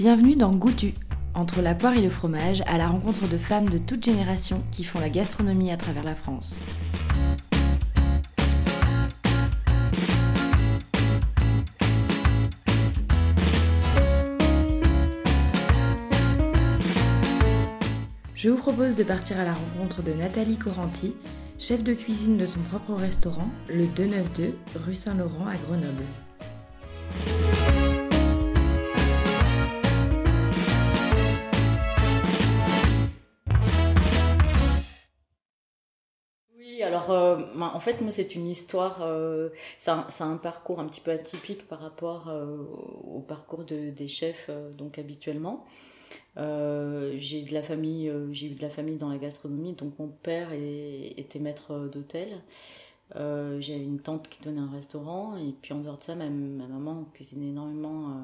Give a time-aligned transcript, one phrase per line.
[0.00, 0.94] Bienvenue dans Goutu,
[1.34, 4.82] entre la poire et le fromage, à la rencontre de femmes de toutes générations qui
[4.82, 6.58] font la gastronomie à travers la France.
[18.34, 21.14] Je vous propose de partir à la rencontre de Nathalie Coranti,
[21.58, 26.04] chef de cuisine de son propre restaurant, le 292 rue Saint-Laurent à Grenoble.
[37.80, 39.48] En fait moi c'est une histoire, euh,
[39.78, 42.58] c'est un, parcours un petit peu atypique par rapport euh,
[43.04, 45.64] au parcours de, des chefs euh, donc habituellement.
[46.36, 50.08] Euh, j'ai de la famille, j'ai eu de la famille dans la gastronomie, donc mon
[50.08, 52.42] père était maître d'hôtel.
[53.14, 56.66] J'avais une tante qui tenait un restaurant et puis en dehors de ça, ma, ma
[56.66, 58.14] maman cuisinait énormément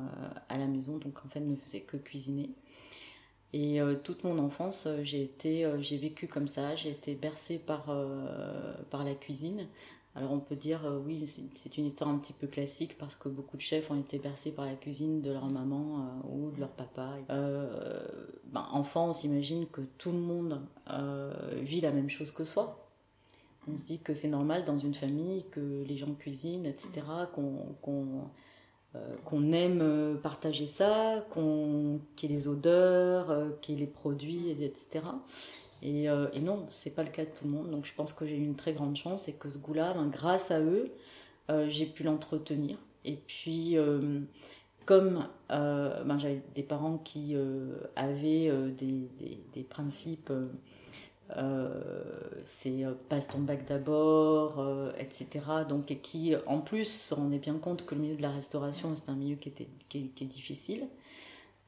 [0.50, 2.50] à la maison, donc en fait ne faisait que cuisiner.
[3.58, 6.76] Et euh, toute mon enfance, euh, j'ai été, euh, j'ai vécu comme ça.
[6.76, 7.86] J'ai été bercée par
[8.90, 9.66] par la cuisine.
[10.14, 13.56] Alors on peut dire oui, c'est une histoire un petit peu classique parce que beaucoup
[13.56, 17.18] de chefs ont été bercés par la cuisine de leur maman ou de leur papa.
[17.28, 20.62] Ben, enfant, on s'imagine que tout le monde
[21.60, 22.88] vit la même chose que soi.
[23.68, 27.02] On se dit que c'est normal dans une famille que les gens cuisinent, etc.
[29.24, 33.90] qu'on aime euh, partager ça, qu'il y ait les odeurs, euh, qu'il y ait les
[33.90, 35.04] produits, et- etc.
[35.82, 37.70] Et, euh, et non, c'est pas le cas de tout le monde.
[37.70, 40.06] Donc je pense que j'ai eu une très grande chance et que ce goût-là, ben,
[40.08, 40.90] grâce à eux,
[41.50, 42.76] euh, j'ai pu l'entretenir.
[43.04, 44.20] Et puis, euh,
[44.84, 49.08] comme euh, ben, j'avais des parents qui euh, avaient euh, des,
[49.54, 50.48] des, principes, euh, euh,
[52.44, 55.44] c'est euh, passe ton bac d'abord, euh, etc.
[55.68, 58.94] Donc, et qui, en plus, se rendaient bien compte que le milieu de la restauration,
[58.94, 60.86] c'est un milieu qui, était, qui, est, est difficile.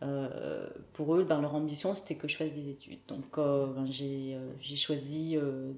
[0.02, 3.00] Euh, pour eux, ben, leur ambition, c'était que je fasse des études.
[3.08, 5.72] Donc, euh, ben, j'ai euh, choisi euh,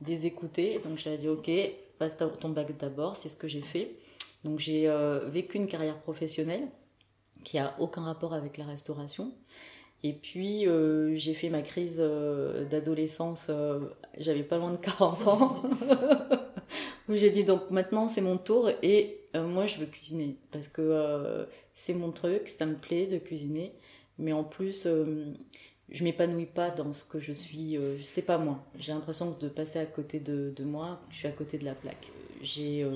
[0.00, 0.80] des écouter.
[0.84, 1.50] Donc, j'ai dit, OK,
[1.98, 3.16] passe ton bac d'abord.
[3.16, 3.96] C'est ce que j'ai fait.
[4.44, 6.68] Donc, j'ai euh, vécu une carrière professionnelle
[7.44, 9.32] qui a aucun rapport avec la restauration.
[10.02, 13.80] Et puis, euh, j'ai fait ma crise euh, d'adolescence, euh,
[14.18, 15.62] j'avais pas loin de 40 ans,
[17.08, 20.36] où j'ai dit donc maintenant c'est mon tour et moi je veux cuisiner.
[20.52, 23.72] Parce que c'est mon truc, ça me plaît de cuisiner,
[24.18, 24.86] mais en plus
[25.88, 29.48] je m'épanouis pas dans ce que je suis, je sais pas moi, j'ai l'impression de
[29.48, 32.10] passer à côté de, de moi, je suis à côté de la plaque.
[32.42, 32.86] J'ai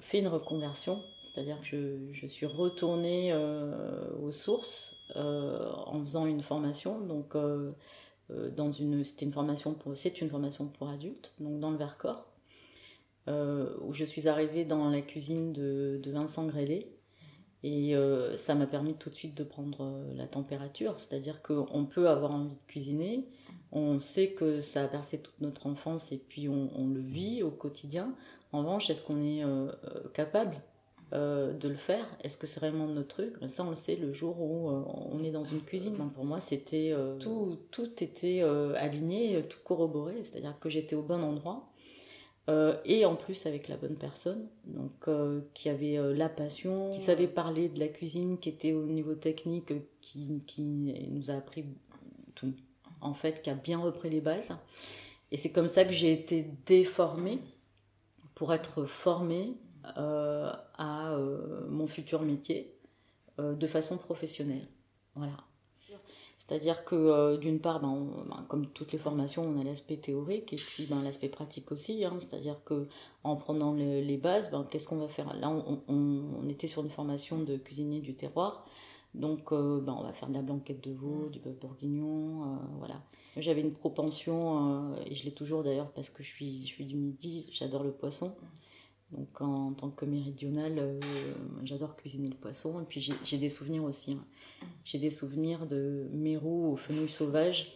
[0.00, 6.26] fait une reconversion, c'est-à-dire que je, je suis retournée euh, aux sources euh, en faisant
[6.26, 7.72] une formation, donc euh,
[8.30, 11.76] euh, dans une, c'était une formation pour, c'est une formation pour adultes, donc dans le
[11.76, 12.26] Vercors,
[13.28, 16.92] euh, où je suis arrivée dans la cuisine de, Vincent Grélé.
[17.62, 21.86] Et euh, ça m'a permis tout de suite de prendre euh, la température, c'est-à-dire qu'on
[21.86, 23.26] peut avoir envie de cuisiner,
[23.72, 27.50] on sait que ça a bercé toute notre enfance et puis on le vit au
[27.50, 28.14] quotidien.
[28.52, 30.56] En revanche, est-ce qu'on est euh, euh, capable
[31.12, 32.06] euh, de le faire?
[32.22, 33.34] Est-ce que c'est vraiment notre truc?
[33.48, 35.96] Ça, on le sait le jour où on est dans une cuisine.
[35.96, 38.42] Donc, pour moi, c'était tout, tout était
[38.76, 41.68] aligné, tout corroboré, c'est-à-dire que j'étais au bon endroit.
[42.84, 45.08] Et en plus avec la bonne personne, donc
[45.52, 49.72] qui avait la passion, qui savait parler de la cuisine, qui était au niveau technique,
[50.00, 51.64] qui, qui nous a appris
[52.36, 52.52] tout,
[53.00, 54.50] en fait, qui a bien repris les bases.
[55.32, 57.40] Et c'est comme ça que j'ai été déformée
[58.36, 59.56] pour être formée
[59.98, 62.76] euh, à euh, mon futur métier
[63.40, 64.68] euh, de façon professionnelle.
[65.16, 65.38] Voilà.
[66.38, 70.52] C'est-à-dire que euh, d'une part, ben, ben, comme toutes les formations, on a l'aspect théorique
[70.52, 72.04] et puis ben, l'aspect pratique aussi.
[72.04, 72.14] hein.
[72.18, 72.86] C'est-à-dire que
[73.24, 75.34] en prenant le- les bases, ben, qu'est-ce qu'on va faire?
[75.34, 75.50] Là,
[75.88, 78.64] on était sur une formation de cuisinier du terroir.
[79.16, 82.56] Donc, euh, ben, on va faire de la blanquette de veau, du bœuf bourguignon, euh,
[82.78, 83.02] voilà.
[83.36, 86.84] J'avais une propension, euh, et je l'ai toujours d'ailleurs parce que je suis, je suis
[86.84, 88.34] du midi, j'adore le poisson.
[89.12, 90.98] Donc en tant que méridionale,
[91.62, 92.80] j'adore cuisiner le poisson.
[92.80, 94.12] Et puis j'ai des souvenirs aussi.
[94.12, 94.24] hein.
[94.84, 97.75] J'ai des souvenirs de mérou aux fenouilles sauvages,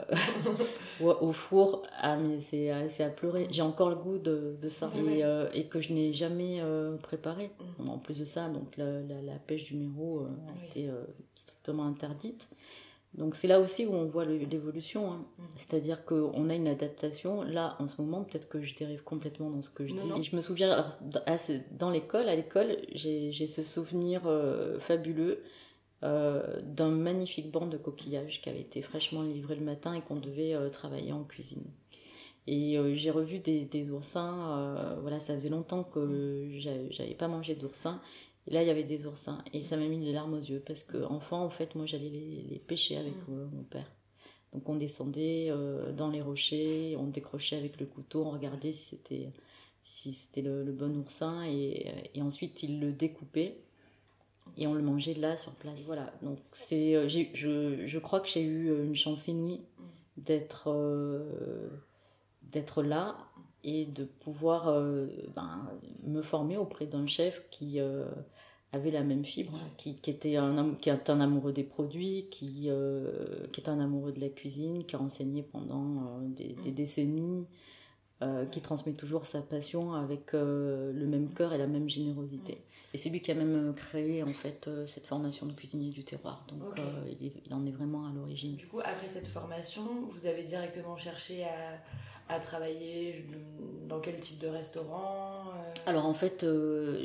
[1.00, 1.82] au four.
[2.00, 3.46] Ah mais c'est à- c'est à pleurer.
[3.50, 4.90] J'ai encore le goût de, de ça.
[5.08, 7.50] Et, euh, et que je n'ai jamais euh, préparé.
[7.86, 11.02] En plus de ça, donc la, la- la pêche du mérou euh, a été euh,
[11.34, 12.48] strictement interdite.
[13.14, 15.12] Donc c'est là aussi où on voit l'évolution.
[15.12, 15.26] hein.
[15.58, 17.42] C'est-à-dire qu'on a une adaptation.
[17.42, 20.08] Là, en ce moment, peut-être que je dérive complètement dans ce que je Non, dis.
[20.08, 20.16] non.
[20.16, 21.20] Et je me souviens, alors, dans-
[21.90, 25.42] l'école, à l'école, j'ai ce souvenir euh, fabuleux
[26.04, 30.16] euh, d'un magnifique banc de coquillages qui avait été fraîchement livré le matin et qu'on
[30.16, 31.62] devait euh, travailler en cuisine.
[32.48, 37.54] Et euh, j'ai revu des, des oursins, voilà, ça faisait longtemps que j'avais pas mangé
[37.54, 38.00] d'oursin.
[38.48, 39.44] Et là, il y avait des oursins.
[39.52, 40.60] Et ça m'a mis des larmes aux yeux.
[40.66, 43.50] Parce que, enfant, en fait, moi, j'allais les, pêcher avec mm.
[43.54, 43.88] mon père.
[44.52, 45.52] Donc, on descendait
[45.96, 49.30] dans les rochers, on décrochait avec le couteau, on regardait si c'était
[49.80, 51.44] si c'était le, bon oursin.
[51.46, 53.62] Et, et, ensuite, il le découpait
[54.56, 55.84] et on le mangeait là sur place.
[55.86, 59.60] Voilà, donc c'est, euh, je, je crois que j'ai eu euh, une chance inouïe
[60.16, 61.68] d'être euh,
[62.50, 63.16] d'être là
[63.64, 64.64] et de pouvoir
[65.36, 65.70] ben,
[66.02, 67.78] me former auprès d'un chef qui
[68.72, 72.68] avait la même fibre, qui, qui, était un, qui est un amoureux des produits, qui,
[73.52, 77.46] qui est un amoureux de la cuisine, qui a enseigné pendant des, des, décennies,
[78.50, 82.58] qui transmet toujours sa passion avec le même cœur et la même générosité.
[82.94, 85.90] Et c'est lui qui a même euh, créé en fait euh, cette formation de cuisinier
[85.90, 86.44] du terroir.
[86.48, 86.82] Donc euh,
[87.20, 88.56] il, en est vraiment à l'origine.
[88.56, 93.26] Du coup, après cette formation, vous avez directement cherché à, à travailler
[93.88, 95.44] dans quel type de restaurant
[95.86, 96.44] Alors en fait,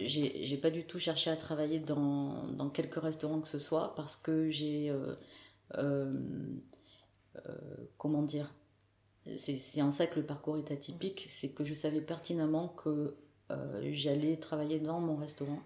[0.04, 4.18] j'ai pas du tout cherché à travailler dans, dans, quelques restaurants que ce soit parce
[4.18, 4.94] que j'ai.
[7.98, 8.54] comment dire?
[9.36, 13.16] C'est en ça que le parcours est atypique, c'est que je savais pertinemment que
[13.52, 15.62] euh, j'allais travailler dans mon restaurant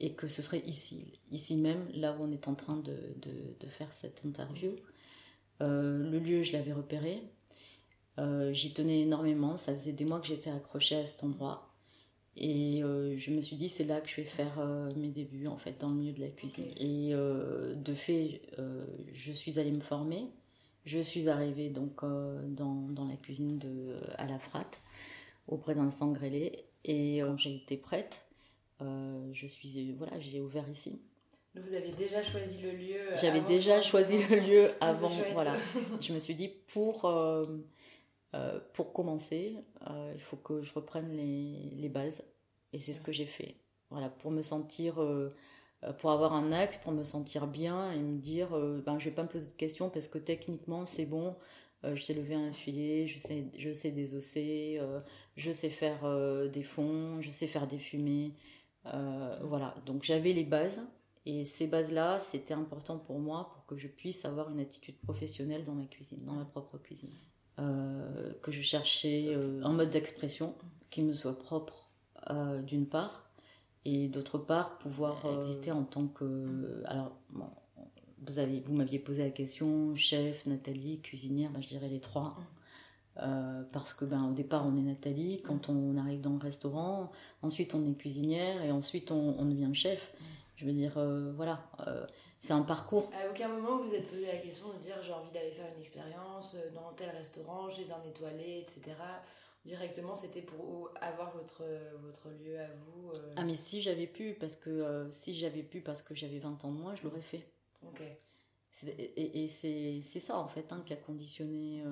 [0.00, 3.66] et que ce serait ici, ici même, là où on est en train de, de,
[3.68, 4.70] faire cette interview.
[5.60, 7.22] Euh, le lieu, je l'avais repéré.
[8.18, 9.56] Euh, j'y tenais énormément.
[9.56, 11.74] Ça faisait des mois que j'étais accrochée à cet endroit.
[12.36, 14.64] Et je me suis dit, c'est là que je vais faire
[14.96, 16.66] mes débuts, en fait, dans le milieu de la cuisine.
[16.76, 18.42] Et de fait,
[19.12, 20.28] je suis allée me former.
[20.84, 24.82] Je suis arrivée donc dans, dans, la cuisine de, à la Frate,
[25.46, 26.64] auprès d'un sangrélé.
[26.84, 28.26] Et euh, j'ai été prête.
[28.80, 31.00] Euh, je suis voilà, j'ai ouvert ici.
[31.54, 33.16] Vous avez déjà choisi le lieu.
[33.16, 35.10] J'avais déjà choisi le lieu avant.
[35.32, 35.56] Voilà.
[36.00, 37.58] je me suis dit pour euh,
[38.72, 39.56] pour commencer,
[40.14, 42.22] il faut que je reprenne les, les bases.
[42.72, 43.56] Et c'est ce que j'ai fait.
[43.90, 45.02] Voilà, pour me sentir,
[45.98, 48.48] pour avoir un axe, pour me sentir bien et me dire,
[48.84, 51.36] ben, je vais pas me poser de questions parce que techniquement c'est bon.
[51.84, 54.80] je sais lever un filet, je sais, je sais désosser,
[55.38, 58.34] je sais faire euh, des fonds, je sais faire des fumées.
[58.86, 60.82] Euh, voilà, donc j'avais les bases.
[61.26, 65.62] Et ces bases-là, c'était important pour moi pour que je puisse avoir une attitude professionnelle
[65.62, 67.12] dans ma cuisine, dans ma propre cuisine.
[67.60, 70.54] Euh, que je cherchais un mode d'expression
[70.90, 71.88] qui me soit propre
[72.64, 73.27] d'une part,
[73.84, 76.82] et d'autre part pouvoir exister en tant que...
[76.86, 77.12] Alors,
[78.26, 82.36] vous, avez, vous m'aviez posé la question, chef, Nathalie, cuisinière, ben, je dirais les trois.
[83.20, 87.10] Euh, parce que ben, au départ on est Nathalie, quand on arrive dans le restaurant,
[87.42, 90.12] ensuite on est cuisinière et ensuite on, devient chef.
[90.56, 92.06] Je veux dire, euh, voilà, euh,
[92.38, 93.10] c'est un parcours.
[93.12, 95.80] À aucun moment vous êtes posé la question de dire j'ai envie d'aller faire une
[95.80, 98.94] expérience dans tel restaurant, chez un étoilé, etc.
[99.68, 101.62] Directement c'était pour avoir votre,
[102.02, 103.12] votre lieu à vous.
[103.36, 106.72] Ah mais si j'avais pu, parce que si j'avais pu parce que j'avais 20 ans
[106.72, 107.46] de moins, je l'aurais fait.
[107.86, 108.02] Ok.
[108.86, 111.84] Et, et c'est ça en fait hein, qui a conditionné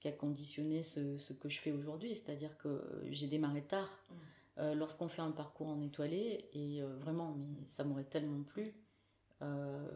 [0.00, 2.14] qui a conditionné ce, ce que je fais aujourd'hui.
[2.14, 3.88] C'est-à-dire que j'ai démarré tard.
[4.10, 4.14] Mm.
[4.58, 8.74] Euh, lorsqu'on fait un parcours en étoilé, et euh, vraiment, mais ça m'aurait tellement plu.
[9.40, 9.86] Euh,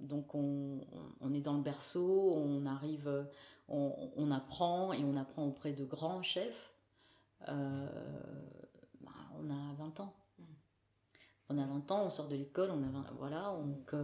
[0.00, 0.80] donc on,
[1.22, 3.26] on, est dans le berceau, on arrive,
[3.72, 6.72] on, on, apprend et on apprend auprès de grands chefs.
[7.46, 7.52] Bah,
[9.40, 10.14] on a 20 ans.
[10.38, 10.44] Mm.
[11.50, 13.94] On a 20 ans, on sort de l'école, on a voilà, donc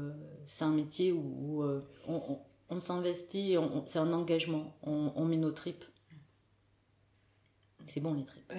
[0.44, 1.64] c'est un métier où, où
[2.08, 3.56] on, on s'investit,
[3.87, 5.84] c'est un engagement, on, met nos tripes.
[7.88, 8.52] C'est bon les tripes.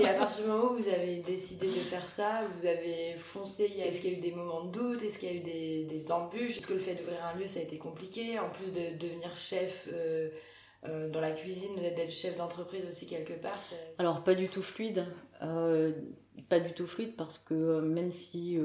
[0.00, 3.64] et à partir du moment où vous avez décidé de faire ça, vous avez foncé,
[3.64, 6.12] est-ce qu'il y a eu des moments de doute, est-ce qu'il y a eu des,
[6.12, 6.58] embûches?
[6.58, 8.38] Est-ce que le fait d'ouvrir un lieu ça a été compliqué?
[8.38, 10.30] En plus de devenir chef euh,
[10.88, 13.60] euh, dans la cuisine, d'être chef d'entreprise aussi quelque part
[13.98, 15.04] Alors pas du tout fluide,
[15.42, 15.92] euh,
[16.48, 18.58] pas du tout fluide parce que même si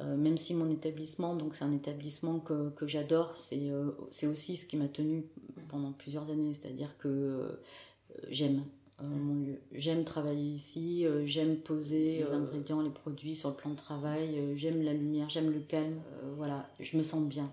[0.00, 4.26] euh, même si mon établissement, donc c'est un établissement que, que j'adore, c'est euh, c'est
[4.26, 5.24] aussi ce qui m'a tenu
[5.68, 7.62] pendant plusieurs années, c'est-à-dire que euh,
[8.30, 8.62] j'aime
[9.02, 9.58] mon lieu.
[9.72, 14.82] J'aime travailler ici, j'aime poser les ingrédients, les produits sur le plan de travail, j'aime
[14.82, 16.00] la lumière, j'aime le calme,
[16.38, 17.50] voilà, je me sens bien.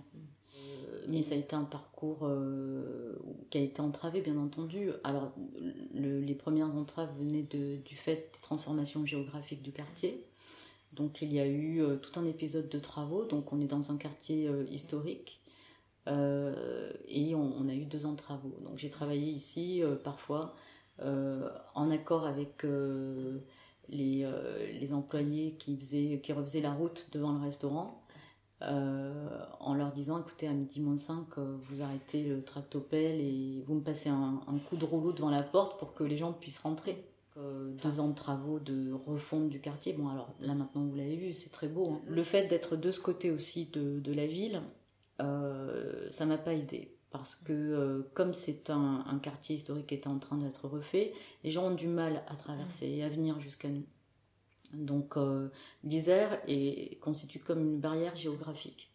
[1.10, 2.30] mais ça a été un parcours
[3.50, 4.92] qui a été entravé, bien entendu.
[5.04, 5.34] Alors,
[5.94, 10.24] les premières entraves venaient de, du fait des transformations géographiques du quartier.
[10.96, 13.92] Donc il y a eu euh, tout un épisode de travaux, donc on est dans
[13.92, 15.43] un quartier euh, historique euh,
[16.08, 18.56] et on, a eu deux ans de travaux.
[18.64, 20.56] Donc j'ai travaillé ici parfois
[21.00, 22.66] en accord avec
[23.90, 28.04] les, employés qui, faisaient, qui refaisaient la route devant le restaurant.
[28.62, 33.84] en leur disant écoutez à midi moins 5 vous arrêtez le tractopelle et vous me
[33.84, 36.98] passez un, un coup de rouleau devant la porte pour que les gens puissent rentrer
[37.82, 39.94] deux ans de travaux de refonte du quartier.
[39.94, 41.90] Bon, alors là maintenant vous l'avez vu, c'est très beau.
[41.90, 42.02] Hein.
[42.08, 44.62] Le fait d'être de ce côté aussi de, la ville,
[45.24, 46.94] euh, ça m'a pas aidé.
[47.14, 51.14] Parce que euh, comme c'est un, quartier historique qui était en train d'être refait,
[51.44, 53.86] les gens ont du mal à traverser et à venir jusqu'à nous.
[54.74, 55.50] Donc euh,
[55.84, 58.90] l'Isère est, constitue comme une barrière géographique.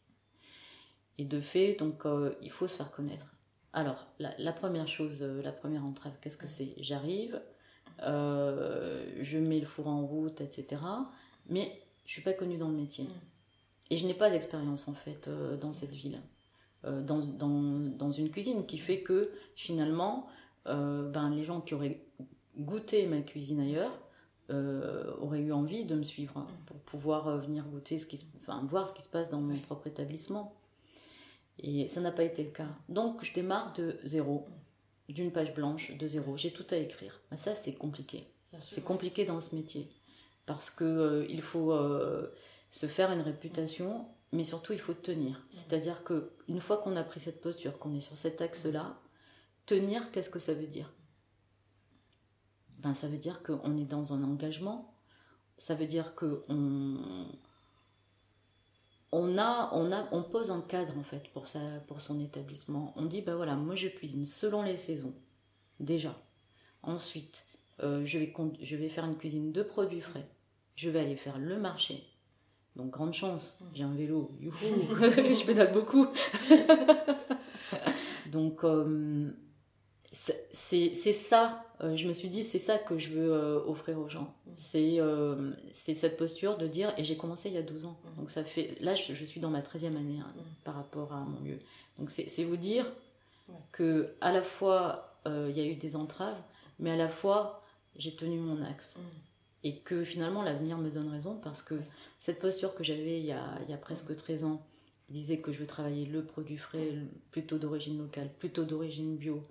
[1.17, 3.37] Et de fait, donc euh, il faut se faire connaître.
[3.73, 6.75] Alors, la, première chose, la première entrave, qu'est-ce que c'est?
[6.79, 7.41] J'arrive,
[8.01, 10.83] je mets le four en route, etc.
[11.49, 13.07] Mais je suis pas connue dans le métier.
[13.91, 13.95] Mm.
[13.95, 15.29] Et je n'ai pas d'expérience en fait
[15.61, 16.21] dans cette ville.
[16.85, 20.29] Euh, dans, dans, dans, une cuisine qui fait que finalement,
[20.69, 22.01] euh, ben, les gens qui auraient
[22.57, 23.99] goûté ma cuisine ailleurs
[24.51, 28.87] euh, auraient eu envie de me suivre pour pouvoir venir goûter ce qui, enfin, voir
[28.87, 30.55] ce qui se passe dans mon propre établissement.
[31.59, 32.69] Et ça n'a pas été le cas.
[32.89, 34.45] Donc je démarre de zéro,
[35.09, 36.37] d'une page blanche, de zéro.
[36.37, 37.21] J'ai tout à écrire.
[37.33, 38.25] Ben, ça, c'est compliqué.
[38.61, 39.89] C'est compliqué dans ce métier.
[40.47, 41.77] Parce que il faut
[42.71, 45.43] se faire une réputation mais surtout il faut tenir.
[45.51, 48.99] C'est-à-dire que une fois qu'on a pris cette posture, qu'on est sur cet axe-là,
[49.67, 50.93] tenir, qu'est-ce que ça veut dire?
[52.79, 54.95] Ben ça veut dire qu'on est dans un engagement.
[55.57, 56.43] Ça veut dire que
[59.11, 62.93] on a, on pose un cadre en fait pour ça, pour son établissement.
[62.97, 65.15] On dit ben voilà, moi je cuisine selon les saisons,
[65.81, 66.15] déjà.
[66.83, 67.47] Ensuite,
[67.83, 70.29] euh, je vais, je vais faire une cuisine de produits frais.
[70.77, 72.07] Je vais aller faire le marché
[72.79, 74.55] donc grande chance, j'ai un vélo, youhou,
[75.01, 76.07] je pédale beaucoup.
[78.31, 79.33] Donc euh,
[80.13, 84.09] c'est ça, euh, je me suis dit, c'est ça que je veux euh, offrir aux
[84.09, 84.33] gens.
[84.57, 85.01] C'est
[85.77, 87.99] cette posture de dire, et j'ai commencé il y a 12 ans.
[88.17, 90.33] Donc ça fait, là je, suis dans ma 13e année hein,
[90.63, 91.59] par rapport à mon lieu.
[91.99, 92.87] Donc c'est vous dire
[93.73, 96.41] que à la fois il y a eu des entraves,
[96.79, 97.65] mais à la fois
[97.97, 98.99] j'ai tenu mon axe
[99.65, 101.75] et que finalement l'avenir me donne raison parce que
[102.19, 104.63] cette posture que j'avais il, y a presque 13 ans,
[105.09, 106.95] disait que je veux travailler le produit frais,
[107.31, 109.43] plutôt d'origine locale, plutôt d'origine bio,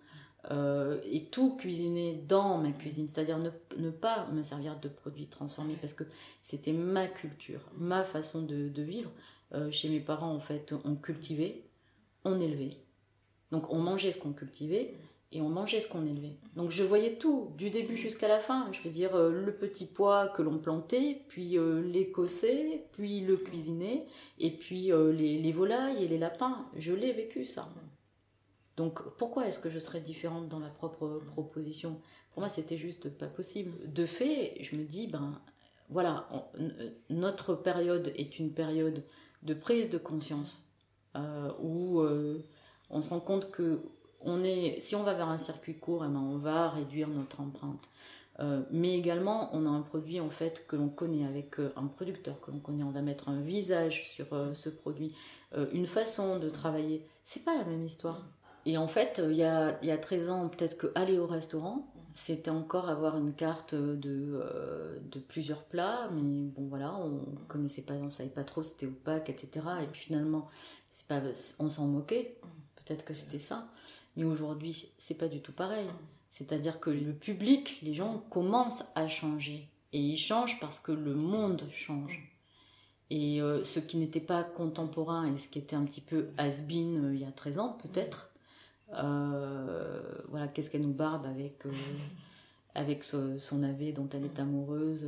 [0.52, 5.76] euh, et tout cuisiner dans ma cuisine, c'est-à-dire ne, pas me servir de produits transformés
[5.80, 6.04] parce que
[6.44, 9.12] c'était ma culture, ma façon de, vivre.
[9.54, 11.64] Euh, chez mes parents, en fait, on cultivait,
[12.24, 12.78] on élevait.
[13.52, 14.94] Donc on mangeait ce qu'on cultivait,
[15.38, 16.36] et on mangeait ce qu'on élevait.
[16.56, 18.72] Donc je voyais tout, du début jusqu'à la fin.
[18.72, 23.38] Je veux dire, euh, le petit pois que l'on plantait, puis euh, l'écossais, puis le
[23.38, 24.08] cuisiner,
[24.40, 26.66] et puis euh, les, volailles et les lapins.
[26.76, 27.70] Je l'ai vécu ça.
[28.78, 32.02] Donc pourquoi est-ce que je serais différente dans ma propre proposition?
[32.32, 33.72] Pour moi, c'était juste pas possible.
[33.92, 35.40] De fait, je me dis, ben
[35.90, 36.28] voilà,
[37.12, 39.04] notre période est une période
[39.44, 40.68] de prise de conscience
[41.62, 42.04] où
[42.90, 43.82] on se rend compte que
[44.22, 47.42] on est, si on va vers un circuit court, eh ben, on va réduire notre
[47.42, 47.90] empreinte.
[48.40, 51.88] Euh, mais également, on a un produit en fait que l'on connaît avec euh, un
[51.88, 52.84] producteur que l'on connaît.
[52.84, 55.16] On va mettre un visage sur euh, ce produit,
[55.72, 57.08] une façon de travailler.
[57.24, 58.22] C'est pas la même histoire.
[58.66, 61.88] Et en fait, il y a, y a 13 ans, peut-être que aller au restaurant,
[62.16, 64.44] c'était encore avoir une carte de,
[65.10, 69.30] de plusieurs plats, mais bon voilà, on connaissait pas, on savait pas trop c'était opaque,
[69.30, 69.66] etc.
[69.82, 70.50] Et puis finalement,
[70.90, 71.22] c'est pas,
[71.60, 72.38] on s'en moquait.
[72.76, 73.70] Peut-être que c'était ça.
[74.18, 75.88] Mais aujourd'hui, c'est pas du tout pareil.
[76.30, 79.70] C'est-à-dire que le public, les gens commencent à changer.
[79.94, 82.34] Et ils changent parce que le monde change.
[83.10, 87.06] Et euh, ce qui n'était pas contemporain et ce qui était un petit peu has-been
[87.06, 88.32] euh, il y a 13 ans, peut-être,
[88.96, 91.64] euh, voilà, qu'est-ce qu'elle nous barbe avec,
[92.76, 95.08] avec son navet dont elle est amoureuse,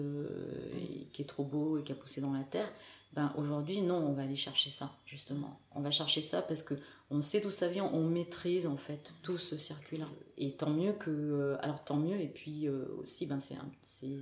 [0.77, 2.71] et qui est trop beau et qui a poussé dans la terre?
[3.13, 5.59] Ben, aujourd'hui, non, on va aller chercher ça, justement.
[5.73, 6.75] On va chercher ça parce que
[7.11, 10.07] on sait d'où ça vient, on maîtrise en fait tout ce circuit-là.
[10.37, 12.19] Et tant mieux que, euh, alors tant mieux.
[12.19, 13.57] Et puis euh, aussi, ben c'est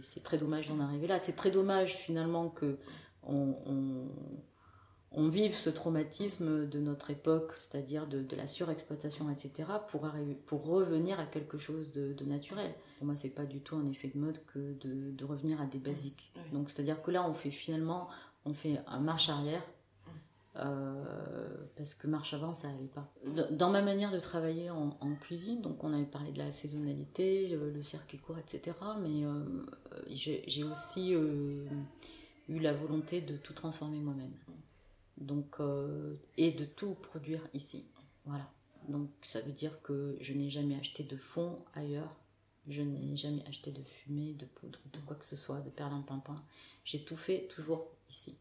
[0.02, 1.20] c'est très dommage d'en arriver là.
[1.20, 2.78] C'est très dommage finalement que
[3.24, 3.56] on,
[5.12, 10.36] on, vive ce traumatisme de notre époque, c'est-à-dire de, de, la surexploitation, etc., pour arriver,
[10.46, 12.74] pour revenir à quelque chose de, de naturel.
[12.98, 15.66] Pour moi, c'est pas du tout un effet de mode que de, de revenir à
[15.66, 16.32] des basiques.
[16.54, 18.08] Donc, c'est-à-dire que là, on fait finalement,
[18.46, 19.64] on fait un marche arrière
[20.60, 21.07] euh,
[21.88, 23.10] parce que marche avant, ça allait pas.
[23.52, 27.82] Dans ma manière de travailler en, cuisine, donc on avait parlé de la saisonnalité, le,
[27.82, 28.76] circuit court, etc.
[29.00, 29.66] Mais euh,
[30.10, 31.66] j'ai aussi euh,
[32.50, 34.34] eu la volonté de tout transformer moi-même.
[35.18, 35.60] Donc,
[36.36, 37.86] et de tout produire ici.
[38.26, 38.50] Voilà.
[38.90, 42.14] Donc ça veut dire que je n'ai jamais acheté de fond ailleurs.
[42.68, 46.44] Je n'ai jamais acheté de fumée, de poudre, de quoi que ce soit, de perlimpinpin.
[46.84, 48.36] J'ai tout fait toujours ici.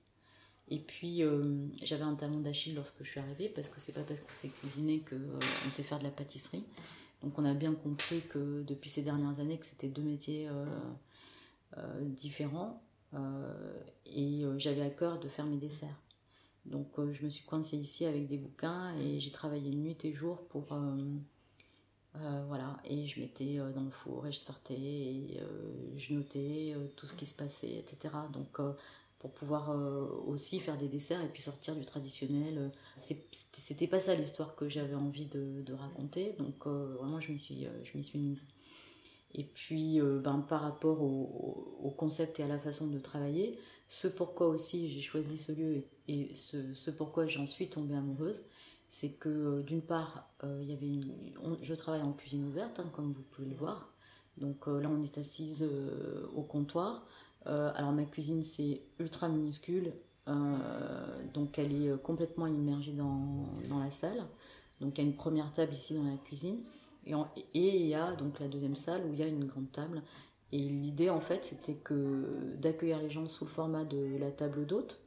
[0.68, 4.02] Et puis euh, j'avais un talon d'Achille lorsque je suis arrivée, parce que c'est pas
[4.02, 6.64] parce qu'on sait cuisiner qu'on euh, sait faire de la pâtisserie.
[7.22, 10.48] Donc on a bien compris que depuis ces dernières années que c'était deux métiers
[12.00, 12.82] différents.
[14.04, 15.98] et j'avais à cœur de faire mes desserts.
[16.66, 20.46] Donc je me suis coincée ici avec des bouquins et j'ai travaillé nuit et jour
[20.48, 20.74] pour
[22.22, 26.14] euh, voilà, et je mettais euh, dans le four et je sortais et euh, je
[26.14, 28.14] notais tout ce qui se passait, etc.
[28.32, 28.58] Donc
[29.18, 29.70] pour pouvoir
[30.26, 32.70] aussi faire des desserts et puis sortir du traditionnel.
[32.98, 37.98] C'était pas ça l'histoire que j'avais envie de, raconter, donc vraiment je m'y suis, je
[38.02, 38.44] suis mise.
[39.34, 43.58] Et puis ben, par rapport au, concept et à la façon de travailler,
[43.88, 48.44] ce pourquoi aussi j'ai choisi ce lieu et, ce, ce pourquoi j'en suis tombée amoureuse,
[48.88, 51.00] c'est que euh, d'une part, euh, y avait
[51.62, 53.92] je travaille en cuisine ouverte, hein, comme vous pouvez le voir.
[54.38, 55.68] Donc euh, là, on est assise
[56.34, 57.06] au comptoir.
[57.46, 59.92] Alors ma cuisine, c'est ultra minuscule,
[61.34, 64.26] donc elle est complètement immergée dans, dans, la salle.
[64.80, 66.58] Donc il y a une première table ici dans la cuisine.
[67.04, 67.12] Et,
[67.54, 70.02] et il y a donc la deuxième salle où il y a une grande table.
[70.52, 74.66] Et l'idée, en fait, c'était que d'accueillir les gens sous le format de la table
[74.66, 75.00] d'hôte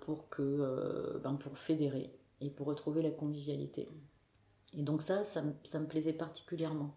[0.00, 3.88] pour, que, ben, pour fédérer et pour retrouver la convivialité.
[4.74, 6.94] Et donc ça, ça, me plaisait particulièrement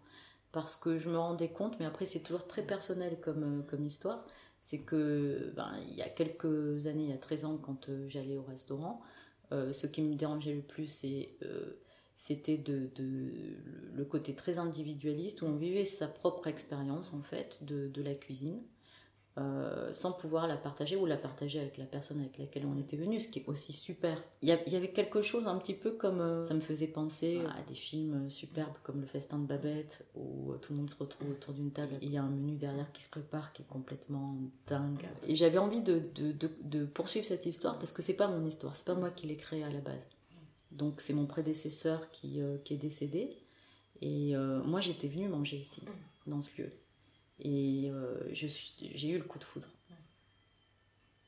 [0.52, 3.86] parce que je me rendais compte, mais après c'est toujours très personnel comme, euh, comme
[3.86, 4.26] histoire,
[4.62, 8.08] c'est que ben, il y a quelques années, il y a 13 ans, quand euh,
[8.08, 9.02] j'allais au restaurant,
[9.50, 10.86] euh, ce qui me dérangeait le plus,
[12.16, 12.88] c'était de,
[13.94, 18.14] le côté très individualiste où on vivait sa propre expérience en fait de, de la
[18.14, 18.62] cuisine
[19.38, 22.98] euh, sans pouvoir la partager ou la partager avec la personne avec laquelle on était
[22.98, 24.22] venu, ce qui est aussi super.
[24.42, 27.62] Il y, avait quelque chose un petit peu comme euh, ça me faisait penser à
[27.62, 31.54] des films superbes comme Le Festin de Babette où tout le monde se retrouve autour
[31.54, 34.36] d'une table et il y a un menu derrière qui se prépare qui est complètement
[34.66, 35.08] dingue.
[35.26, 38.76] Et j'avais envie de, de, de, poursuivre cette histoire parce que c'est pas mon histoire,
[38.76, 40.06] c'est pas moi qui l'ai créée à la base.
[40.72, 43.34] Donc c'est mon prédécesseur qui, euh, qui est décédé
[44.02, 44.34] et
[44.66, 45.80] moi j'étais venue manger ici,
[46.26, 46.70] dans ce lieu.
[47.42, 49.68] Et euh, j'ai eu le coup de foudre.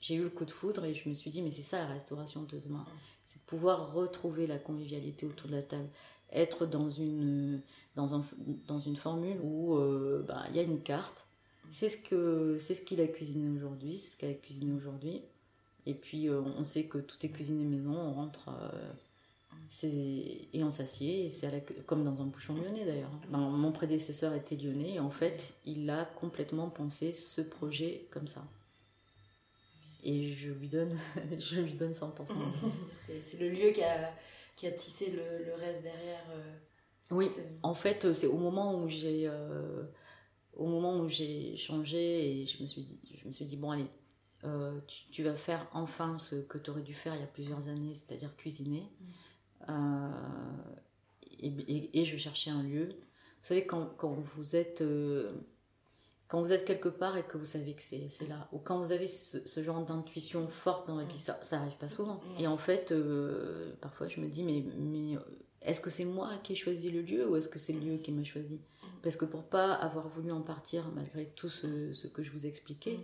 [0.00, 1.86] J'ai eu le coup de foudre et je me suis dit, mais c'est ça la
[1.86, 2.84] restauration de demain.
[3.24, 5.88] C'est de pouvoir retrouver la convivialité autour de la table.
[6.30, 7.62] Être dans une,
[7.96, 8.24] dans un,
[8.66, 11.26] dans une formule où euh, bah, il y a une carte.
[11.70, 15.22] C'est ce que c'est ce qu'il a cuisiné aujourd'hui, c'est ce qu'elle a cuisiné aujourd'hui.
[15.86, 18.50] Et puis euh, on sait que tout est cuisiné maison, on rentre
[19.82, 23.10] et on s'assied, c'est comme dans un bouchon lyonnais d'ailleurs.
[23.28, 28.26] Ben, mon prédécesseur était lyonnais et en fait, il a complètement pensé ce projet comme
[28.26, 28.44] ça.
[30.02, 30.98] Et je lui donne,
[31.38, 32.10] je lui donne 100%.
[33.02, 34.12] c'est le lieu qui a,
[34.56, 36.24] qui a tissé le, reste derrière.
[36.30, 36.52] Euh,
[37.10, 37.28] oui,
[37.62, 39.82] en fait, c'est au moment où j'ai euh,
[40.56, 43.70] au moment où j'ai changé et je me suis dit, je me suis dit bon
[43.70, 43.86] allez,
[44.44, 44.78] euh,
[45.10, 47.94] tu, vas faire enfin ce que tu aurais dû faire il y a plusieurs années,
[47.94, 48.82] c'est-à-dire cuisiner.
[48.82, 49.04] Mm.
[49.68, 50.10] Euh,
[51.40, 52.86] et, je cherchais un lieu.
[52.88, 55.32] Vous savez, quand, quand vous êtes euh,
[56.28, 58.92] quand vous êtes quelque part et que vous savez que c'est là, ou quand vous
[58.92, 62.20] avez ce, genre d'intuition forte dans la vie, ça, ça arrive pas souvent.
[62.38, 65.18] Et en fait, euh, parfois je me dis, mais, mais
[65.60, 67.96] est-ce que c'est moi qui ai choisi le lieu ou est-ce que c'est le lieu
[67.98, 68.60] qui m'a choisi?
[69.02, 72.46] Parce que pour pas avoir voulu en partir, malgré tout ce, ce que je vous
[72.46, 72.98] expliquais,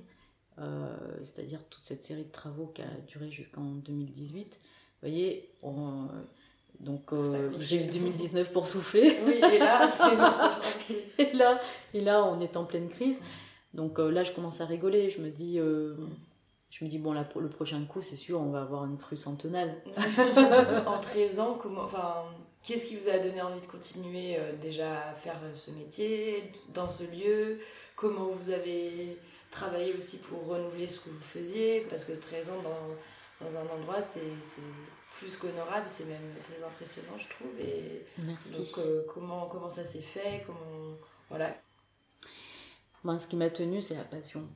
[1.22, 4.58] c'est-à-dire toute cette série de travaux qui a duré jusqu'en 2018,
[5.02, 6.08] vous voyez, on,
[6.80, 9.18] donc euh, j'ai eu 2019 pour souffler.
[9.26, 11.60] Oui, et là, c'est et là,
[11.92, 13.20] et là, on est en pleine crise.
[13.74, 15.10] Donc euh, là, je commence à rigoler.
[15.10, 15.94] Je me dis, euh,
[16.70, 19.18] je me dis bon, là, le prochain coup, c'est sûr, on va avoir une crue
[19.18, 19.74] centenale.
[20.86, 22.14] en 13 ans, comment, enfin,
[22.62, 27.02] qu'est-ce qui vous a donné envie de continuer déjà à faire ce métier dans ce
[27.02, 27.60] lieu?
[27.94, 29.18] Comment vous avez
[29.50, 31.82] travaillé aussi pour renouveler ce que vous faisiez?
[31.90, 34.20] Parce que 13 ans dans, dans un endroit, c'est
[35.16, 37.60] plus qu'honorable, c'est même très impressionnant, je trouve.
[37.60, 38.58] Et Merci.
[38.58, 40.96] Donc, euh, comment, comment ça s'est fait comment...
[41.28, 41.54] Voilà.
[43.04, 44.46] Moi, ce qui m'a tenu, c'est la passion,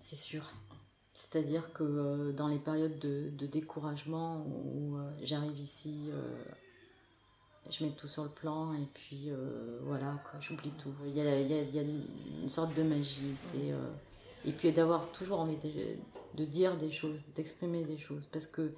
[0.00, 0.52] c'est sûr.
[1.14, 6.10] C'est-à-dire que euh, dans les périodes de, découragement où euh, j'arrive ici,
[7.70, 9.30] je mets tout sur le plan et puis
[9.82, 10.94] voilà, j'oublie tout.
[11.06, 13.34] Il y a, il y a, une sorte de magie.
[13.36, 13.74] C'est,
[14.44, 15.96] et puis d'avoir toujours envie de,
[16.34, 18.26] de, dire des choses, d'exprimer des choses.
[18.26, 18.72] Parce que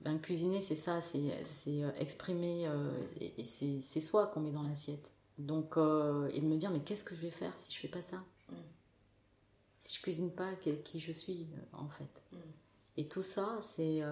[0.00, 1.32] ben, cuisiner, c'est ça, c'est
[1.66, 5.12] euh, exprimer, euh, et, c'est soi qu'on met dans l'assiette.
[5.38, 7.88] Donc, euh, et de me dire, mais qu'est-ce que je vais faire si je fais
[7.88, 8.18] pas ça?
[8.48, 8.54] Mm.
[9.76, 12.22] Si je cuisine pas, qui je suis, en fait?
[12.32, 12.36] Mm.
[12.96, 14.02] Et tout ça, c'est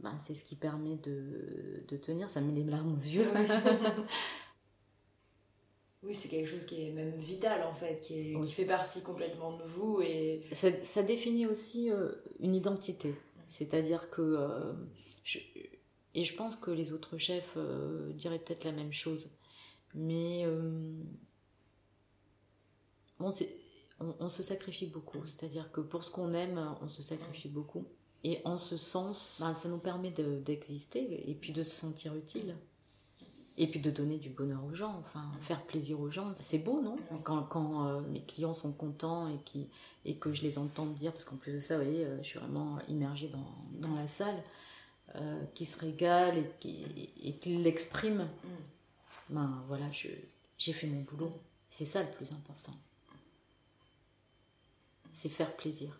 [0.00, 2.28] ben, c'est ce qui permet de, de, tenir.
[2.28, 3.28] Ça met les larmes aux yeux.
[6.02, 9.56] oui, c'est quelque chose qui est même vital, en fait, qui, qui fait partie complètement
[9.56, 10.00] de vous.
[10.02, 10.42] Et...
[10.50, 11.90] Ça, ça définit aussi
[12.40, 13.14] une identité.
[13.52, 14.72] C'est-à-dire que euh,
[16.14, 17.56] Et je pense que les autres chefs
[18.14, 19.30] diraient peut-être la même chose.
[19.94, 20.46] Mais
[23.20, 23.30] on,
[24.00, 25.24] on, se sacrifie beaucoup.
[25.26, 27.86] C'est-à-dire que pour ce qu'on aime, on se sacrifie beaucoup.
[28.24, 32.56] Et en ce sens, ben, ça nous permet d'exister et puis de se sentir utile.
[33.58, 36.80] Et puis de donner du bonheur aux gens, enfin faire plaisir aux gens, c'est beau,
[36.80, 36.96] non?
[37.22, 39.68] Quand, quand euh, mes clients sont contents et, qui,
[40.06, 42.28] et que je les entends dire, parce qu'en plus de ça, vous voyez, euh, je
[42.28, 44.42] suis vraiment immergée dans, dans la salle,
[45.16, 48.26] euh, qui se régalent et qui, et qui l'expriment,
[49.28, 51.32] ben voilà, j'ai fait mon boulot.
[51.68, 52.72] C'est ça le plus important.
[55.12, 55.98] C'est faire plaisir.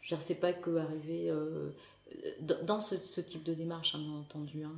[0.00, 1.70] Je ne sais pas que arriver euh,
[2.40, 4.64] dans ce, type de démarche, hein, bien entendu.
[4.64, 4.74] Hein,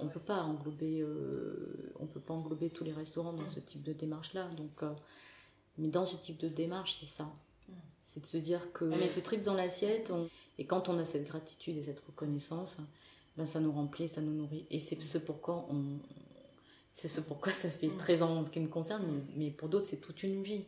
[0.00, 3.82] on peut pas englober, euh, on peut pas englober tous les restaurants dans ce type
[3.82, 4.48] de démarche-là.
[4.56, 4.92] Donc, euh,
[5.78, 7.28] mais dans ce type de démarche, c'est ça.
[8.02, 10.12] C'est de se dire que on met ses tripes dans l'assiette,
[10.58, 12.78] et quand on a cette gratitude et cette reconnaissance,
[13.36, 14.66] ben ça nous remplit, ça nous nourrit.
[14.70, 15.98] Et c'est ce pourquoi on,
[16.92, 19.04] c'est ce pourquoi ça fait 13 ans en ce qui me concerne,
[19.36, 20.64] mais pour d'autres, c'est toute une vie.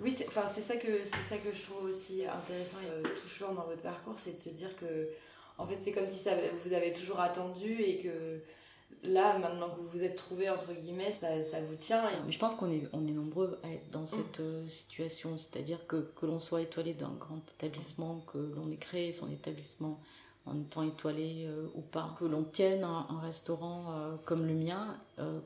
[0.00, 3.64] Oui, c'est enfin, ça, que, ça que je trouve aussi intéressant et euh, touchant dans
[3.64, 5.08] votre parcours, c'est de se dire que,
[5.56, 6.32] en fait, c'est comme si ça,
[6.64, 8.40] vous avez toujours attendu et que
[9.02, 12.08] là, maintenant que vous vous êtes trouvé entre guillemets, ça, ça vous tient.
[12.28, 16.10] Je pense qu'on est, on est nombreux à être dans cette euh, situation, c'est-à-dire que,
[16.14, 20.00] que l'on soit étoilé d'un grand établissement, que l'on ait créé son établissement
[20.46, 24.96] en étant étoilé euh, ou pas, que l'on tienne un, restaurant comme le mien,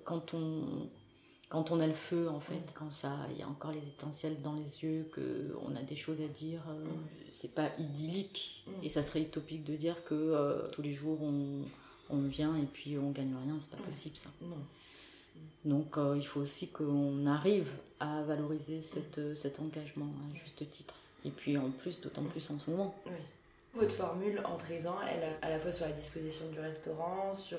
[0.04, 0.88] quand on
[1.52, 4.40] quand on a le feu en fait, quand ça, il y a encore les étincelles
[4.40, 6.86] dans les yeux, que on a des choses à dire, euh,
[7.30, 8.64] c'est pas idyllique.
[8.82, 11.66] Et ça serait utopique de dire que euh, tous les jours on,
[12.08, 14.30] on, vient et puis on gagne rien, c'est pas possible ça.
[15.66, 20.94] Donc euh, il faut aussi qu'on arrive à valoriser cette, cet engagement à juste titre.
[21.26, 22.94] Et puis en plus, d'autant plus en ce moment.
[23.74, 27.34] Votre formule en 13 ans, elle a à la fois sur la disposition du restaurant,
[27.34, 27.58] sur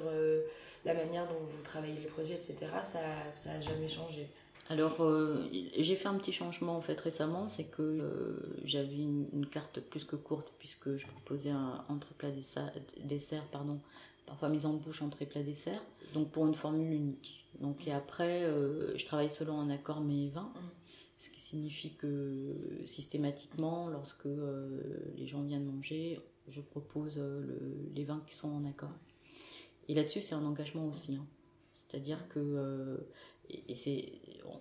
[0.85, 2.99] la manière dont vous travaillez les produits, etc., ça
[3.45, 4.29] n'a jamais changé
[4.69, 5.45] alors, euh,
[5.77, 10.05] j'ai fait un petit changement en fait récemment, c'est que euh, j'avais une, carte plus
[10.05, 12.29] que courte puisque je proposais un entrée plat
[13.03, 13.79] dessert, pardon,
[14.25, 17.45] parfois mise en bouche entrée plat dessert, donc pour une formule unique.
[17.59, 20.69] Donc et après, euh, je travaille selon un accord mais vins, mm.
[21.23, 22.53] Ce qui signifie que
[22.85, 24.27] systématiquement, lorsque
[25.15, 27.23] les gens viennent manger, je propose
[27.95, 28.91] les vins qui sont en accord.
[29.87, 31.15] Et là-dessus, c'est un engagement aussi.
[31.15, 31.25] Hein.
[31.71, 32.97] C'est-à-dire que, euh,
[33.49, 34.13] et, c'est,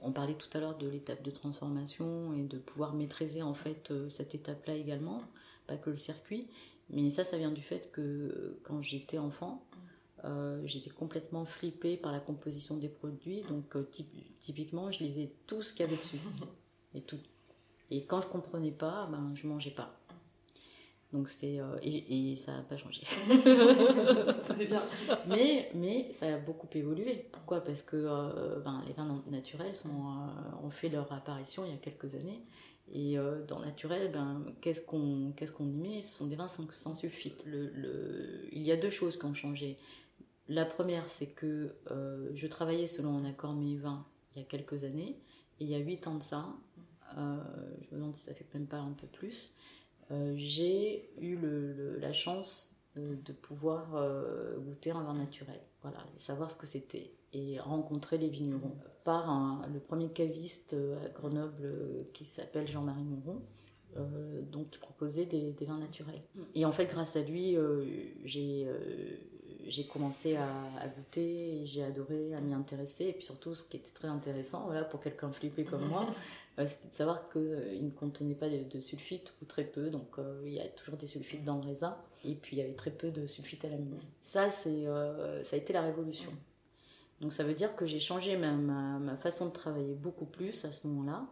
[0.02, 3.90] on parlait tout à l'heure de l'étape de transformation et de pouvoir maîtriser en fait
[3.90, 5.22] euh, cette étape-là également,
[5.66, 6.48] pas que le circuit,
[6.90, 9.64] mais ça, ça vient du fait que quand j'étais enfant,
[10.24, 13.76] euh, j'étais complètement flippée par la composition des produits, donc
[14.40, 16.18] typiquement, je lisais tout ce qu'il y avait dessus,
[16.94, 17.18] et tout.
[17.90, 19.94] Et quand je comprenais pas, ben je mangeais pas.
[21.12, 23.02] Donc c'est euh, et, ça n'a pas changé.
[24.40, 24.82] c'est bien.
[25.26, 27.26] Mais mais ça a beaucoup évolué.
[27.30, 27.60] Pourquoi?
[27.62, 31.74] Parce que euh, ben, les vins naturels sont, euh, ont fait leur apparition il y
[31.74, 32.40] a quelques années.
[32.94, 33.16] Et
[33.48, 36.02] dans naturel, ben, qu'est-ce qu'on qu'est-ce qu'on y met?
[36.02, 37.44] Ce sont des vins sans, sans sulfite.
[37.46, 39.76] Le, le, il y a deux choses qui ont changé.
[40.48, 41.74] La première, c'est que
[42.34, 45.20] je travaillais selon un accord de mes vins il y a quelques années.
[45.60, 46.46] Et il y a huit ans de ça,
[47.16, 49.54] je me demande si ça fait même pas un peu plus,
[50.12, 51.38] euh, j'ai eu
[51.98, 57.12] la chance euh, de pouvoir euh, goûter un vin naturel, voilà, savoir ce que c'était
[57.32, 63.40] et rencontrer les vignerons par le premier caviste à Grenoble qui s'appelle Jean-Marie Monron.
[64.52, 66.20] donc qui proposait des, vins naturels.
[66.34, 66.40] Mm.
[66.54, 67.56] Et en fait, grâce à lui,
[68.24, 68.68] j'ai
[69.66, 73.06] j'ai commencé à, goûter, j'ai adoré, à m'y intéresser.
[73.06, 76.06] Et puis surtout, ce qui était très intéressant, voilà, pour quelqu'un flippé comme moi,
[76.58, 79.90] euh, c'était de savoir qu'il euh, ne contenait pas de, sulfite ou très peu.
[79.90, 81.96] Donc euh, il y a toujours des sulfites dans le raisin.
[82.24, 84.10] Et puis il y avait très peu de sulfite à la mise.
[84.22, 84.84] Ça, c'est,
[85.42, 86.30] ça a été la révolution.
[87.20, 90.70] Donc ça veut dire que j'ai changé ma, ma, façon de travailler beaucoup plus à
[90.70, 91.26] ce moment-là.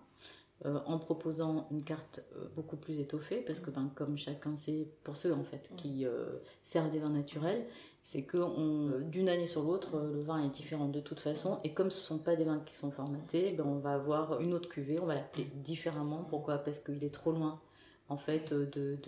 [0.64, 2.22] en proposant une carte
[2.56, 6.06] beaucoup plus étoffée, parce que ben, comme chacun sait, pour ceux en fait qui
[6.64, 7.64] servent des vins naturels,
[8.02, 11.58] c'est que euh, d'une année sur l'autre, euh, le vin est différent de toute façon.
[11.64, 14.40] Et comme ce ne sont pas des vins qui sont formatés, ben on va avoir
[14.40, 16.24] une autre cuvée, on va l'appeler différemment.
[16.28, 16.58] Pourquoi?
[16.58, 17.60] Parce qu'il est trop loin
[18.08, 18.98] en fait de,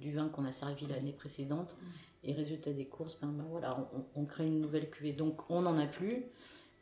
[0.00, 1.76] du vin qu'on a servi l'année précédente.
[2.24, 5.12] Et résultat des courses, ben, ben voilà, on, crée une nouvelle cuvée.
[5.12, 6.24] Donc on n'en a plus.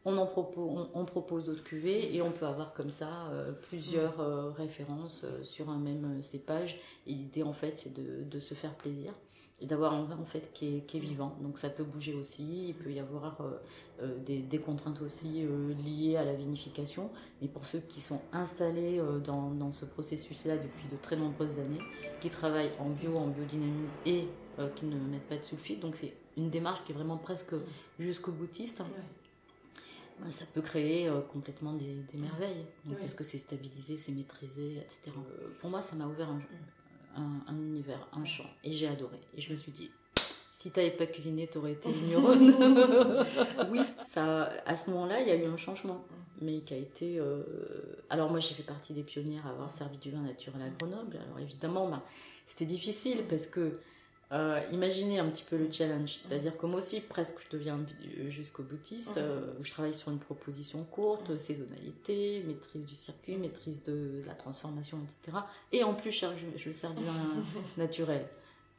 [0.07, 4.55] On, en propose, on, propose d'autres cuvées et on peut avoir comme ça euh, plusieurs
[4.55, 6.81] références sur un même cépage.
[7.07, 9.13] Et l'idée en fait c'est de, de, se faire plaisir
[9.65, 11.35] et d'avoir un vin en fait qui est, qui est, vivant.
[11.41, 13.53] Donc ça peut bouger aussi, il peut y avoir euh,
[14.03, 17.11] euh, des, des, contraintes aussi euh, liées à la vinification.
[17.41, 21.81] Mais pour ceux qui sont installés dans, dans, ce processus-là depuis de très nombreuses années,
[22.21, 24.29] qui travaillent en bio, en biodynamie et
[24.77, 27.55] qui ne mettent pas de sulfite, donc c'est une démarche qui est vraiment presque
[27.99, 28.83] jusqu'au boutiste.
[30.21, 32.67] Bah, ça peut créer complètement des, des merveilles.
[32.85, 35.17] Donc, Parce que c'est stabilisé, c'est maîtrisé, etc.
[35.61, 36.41] pour moi, ça m'a ouvert un,
[37.17, 38.49] un, univers, un champ.
[38.63, 39.19] Et j'ai adoré.
[39.37, 39.91] Et je me suis dit,
[40.53, 42.55] si tu n'avais pas cuisiné, tu aurais été vigneronne.
[43.71, 46.05] oui, ça, à ce moment-là, il y a eu un changement.
[46.41, 47.19] Mais qui a été.
[47.19, 47.43] Euh,
[48.11, 51.19] alors, moi, j'ai fait partie des pionnières à avoir servi du vin naturel à Grenoble.
[51.25, 52.03] Alors, évidemment, bah,
[52.47, 53.79] c'était difficile parce que
[54.35, 57.79] euh, imaginez un petit peu le challenge, c'est-à-dire que moi aussi presque je deviens
[58.29, 63.85] jusqu'au boutiste, euh, où je travaille sur une proposition courte, saisonnalité, maîtrise du circuit, maîtrise
[63.85, 65.39] de la transformation, etc.
[65.71, 67.13] Et en plus je, je sers du vin
[67.77, 68.27] naturel.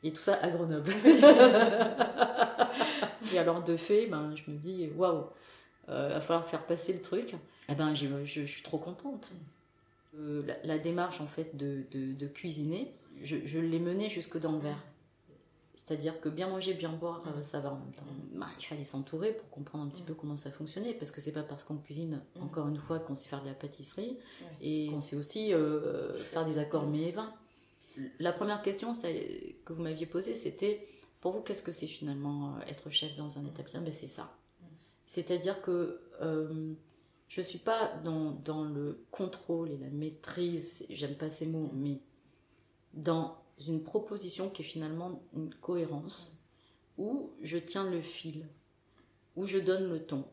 [0.04, 0.92] Et tout ça à Grenoble.
[3.34, 5.24] et alors de fait, ben, je me dis, waouh,
[5.88, 7.34] euh, il va falloir faire passer le truc.
[7.70, 9.32] Eh ben, je, je, suis trop contente.
[10.64, 12.92] la, démarche en fait de, de, cuisiner,
[13.24, 14.84] je, je l'ai menée jusque dans le verre.
[15.76, 18.06] C'est-à-dire que bien manger, bien boire, euh, ça va en même temps.
[18.34, 21.34] Bah, il fallait s'entourer pour comprendre un petit peu comment ça fonctionnait, parce que c'est
[21.34, 24.18] pas parce qu'on cuisine, encore une fois, qu'on sait faire de la pâtisserie,
[24.62, 27.34] et qu'on sait aussi euh, faire des accords mets et vins.
[28.20, 30.88] La première question que vous m'aviez posée, c'était
[31.20, 33.82] pour vous, qu'est-ce que c'est finalement euh, être chef dans un établissement?
[33.82, 34.34] Ben, C'est ça.
[35.06, 36.00] C'est-à-dire que
[37.28, 41.70] je ne suis pas dans, dans, le contrôle et la maîtrise, j'aime pas ces mots,
[41.74, 42.00] mais
[42.94, 46.38] dans une proposition qui est finalement une cohérence,
[46.98, 48.48] où je tiens le fil,
[49.36, 50.26] où je donne le ton.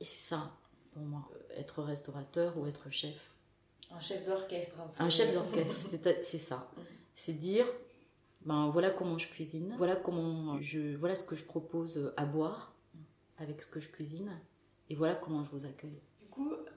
[0.00, 0.52] Et c'est ça,
[0.92, 3.30] pour moi, être restaurateur ou être chef.
[3.90, 4.76] Un chef d'orchestre.
[4.98, 6.70] Un, un chef d'orchestre, c'est ça.
[7.14, 7.66] C'est dire,
[8.44, 12.74] ben voilà comment je cuisine, voilà comment je, voilà ce que je propose à boire
[13.38, 14.30] avec ce que je cuisine,
[14.90, 16.00] et voilà comment je vous accueille.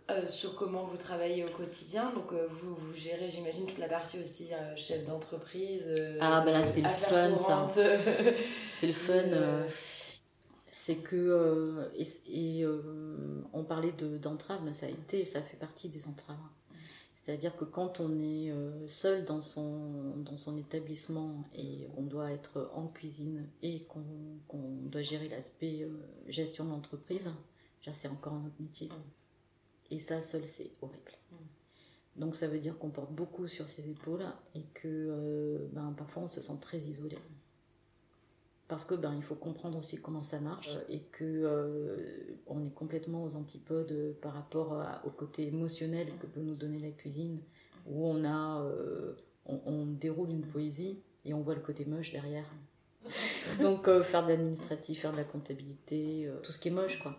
[0.10, 2.10] Euh, sur comment vous travaillez au quotidien.
[2.14, 5.84] Donc, euh, vous, vous gérez, j'imagine, toute la partie aussi euh, chef d'entreprise.
[6.22, 7.68] ah, ben là, c'est le fun, ça.
[8.74, 9.24] c'est le fun.
[10.72, 11.92] c'est que.
[11.98, 12.66] et,
[13.52, 16.38] on parlait d'entraves, mais ça a été, ça fait partie des entraves.
[17.16, 18.54] C'est-à-dire que quand on est
[18.88, 25.02] seul dans son, dans son établissement et on doit être en cuisine et qu'on doit
[25.02, 25.86] gérer l'aspect
[26.30, 27.30] gestion de l'entreprise,
[27.92, 28.88] c'est encore un autre métier.
[28.88, 29.17] Mm.
[29.92, 31.12] Et ça, seul, c'est horrible.
[31.32, 31.36] Mm.
[32.18, 36.24] Donc ça veut dire qu'on porte beaucoup sur ses épaules et que euh, ben, parfois
[36.24, 37.18] on se sent très isolé.
[38.68, 42.74] Parce que ben, il faut comprendre aussi comment ça marche et que euh, on est
[42.74, 47.40] complètement aux antipodes par rapport au côté émotionnel que peut nous donner la cuisine,
[47.86, 49.14] où on a euh,
[49.46, 52.46] on, déroule une poésie et on voit le côté moche derrière.
[53.62, 57.18] Donc faire de l'administratif, faire de la comptabilité, tout ce qui est moche quoi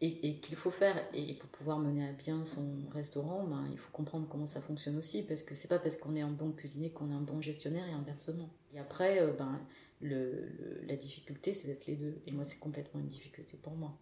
[0.00, 0.96] et, qu'il faut faire.
[1.14, 4.96] Et pour pouvoir mener à bien son restaurant, ben, il faut comprendre comment ça fonctionne
[4.96, 7.40] aussi, parce que c'est pas parce qu'on est un bon cuisinier qu'on est un bon
[7.40, 8.48] gestionnaire et inversement.
[8.74, 9.60] Et après, euh, ben,
[10.00, 10.48] le,
[10.86, 12.20] la difficulté, c'est d'être les deux.
[12.26, 13.96] Et moi, c'est complètement une difficulté pour moi.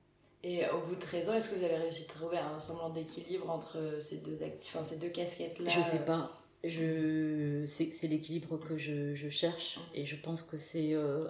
[0.44, 2.90] Et au bout de 13 ans, est-ce que vous avez réussi à trouver un semblant
[2.90, 8.76] d'équilibre entre ces deux, enfin, ces deux casquettes-là Je sais pas je c'est l'équilibre que
[8.76, 11.28] je, je, cherche et je pense que c'est euh,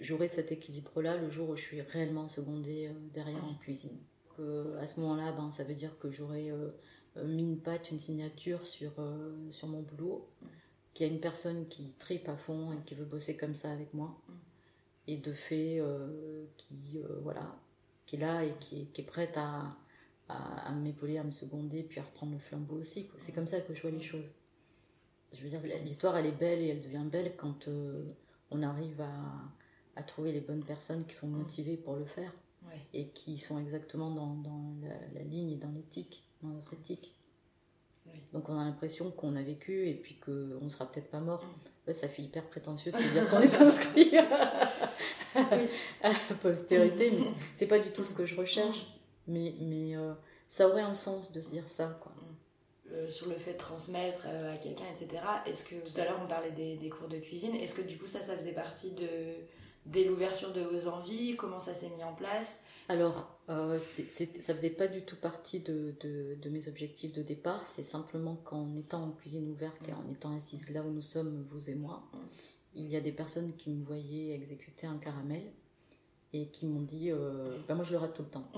[0.00, 3.98] j'aurai cet équilibre là le jour où je suis réellement secondée euh, derrière en cuisine
[4.36, 6.70] que, à ce moment là ben ça veut dire que j'aurai euh,
[7.24, 8.92] mis une patte une signature sur
[9.52, 10.28] sur mon boulot
[10.94, 13.70] qu'il y a une personne qui tripe à fond et qui veut bosser comme ça
[13.70, 14.20] avec moi
[15.06, 15.80] et de fait
[16.56, 17.56] qui voilà
[18.06, 19.76] qui est là et qui, qui est prête à
[20.28, 23.08] à, à m'épauler, à me seconder, puis à reprendre le flambeau aussi.
[23.18, 24.32] C'est comme ça que je vois les choses
[25.32, 28.04] je veux dire, l'histoire, elle est belle et elle devient belle quand euh,
[28.50, 29.12] on arrive à,
[29.96, 31.36] à, trouver les bonnes personnes qui sont mm.
[31.36, 32.32] motivées pour le faire
[32.92, 34.74] et qui sont exactement dans, dans
[35.14, 37.14] la, ligne et dans l'éthique, dans notre éthique.
[38.32, 41.44] Donc on a l'impression qu'on a vécu et puis qu'on ne sera peut-être pas mort.
[41.86, 41.92] Mm.
[41.92, 44.16] ça fait hyper prétentieux de se dire qu'on est inscrit
[45.36, 45.56] à,
[46.02, 48.86] la postérité, mais c'est pas du tout ce que je recherche.
[49.28, 50.12] Mais, mais euh,
[50.48, 51.98] ça aurait un sens de se dire ça.
[52.00, 52.12] Quoi.
[52.90, 52.94] Mm.
[52.94, 55.22] Euh, sur le fait de transmettre euh, à quelqu'un, etc.
[55.46, 57.98] Est-ce que tout à l'heure on parlait des, des, cours de cuisine, est-ce que du
[57.98, 59.06] coup ça, ça faisait partie de,
[59.86, 61.36] dès l'ouverture de vos envies?
[61.36, 62.64] Comment ça s'est mis en place?
[62.88, 67.64] Alors, euh, ça faisait pas du tout partie de, de, de mes objectifs de départ.
[67.66, 71.46] C'est simplement qu'en étant en cuisine ouverte et en étant assise là où nous sommes,
[71.48, 72.02] vous et moi,
[72.74, 75.42] il y a des personnes qui me voyaient exécuter un caramel
[76.32, 78.50] et qui m'ont dit euh, bah, Moi je le rate tout le temps.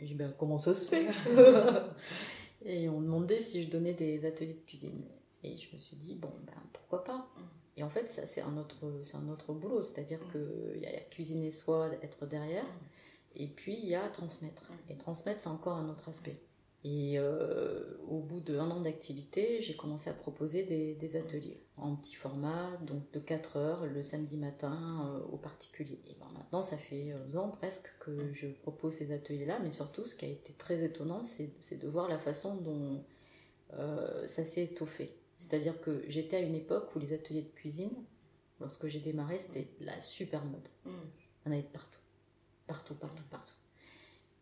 [0.00, 1.06] J'ai dit ben, Comment ça se fait?
[2.64, 5.04] Et on demandait si je donnais des ateliers de cuisine.
[5.42, 7.28] Et je me suis dit, bon, ben, pourquoi pas
[7.76, 9.82] Et en fait, ça, c'est un autre, c'est un autre boulot.
[9.82, 12.66] C'est-à-dire qu'il y, a cuisiner soi, être derrière.
[13.34, 14.70] Et puis, il y a transmettre.
[14.88, 16.38] Et transmettre, c'est encore un autre aspect.
[16.84, 22.14] Et euh, au bout d'un an d'activité, j'ai commencé à proposer des, ateliers en petit
[22.14, 26.00] format, donc de 4 heures le samedi matin euh, aux particuliers.
[26.08, 30.04] Et ben maintenant, ça fait 11 ans presque que je propose ces ateliers-là, mais surtout,
[30.06, 33.04] ce qui a été très étonnant, c'est de voir la façon dont
[33.74, 35.14] euh, ça s'est étoffé.
[35.38, 37.94] C'est-à-dire que j'étais à une époque où les ateliers de cuisine,
[38.60, 40.68] lorsque j'ai démarré, c'était la super mode.
[40.84, 40.90] Mm.
[41.46, 42.00] On avait partout.
[42.66, 43.54] Partout, partout, partout.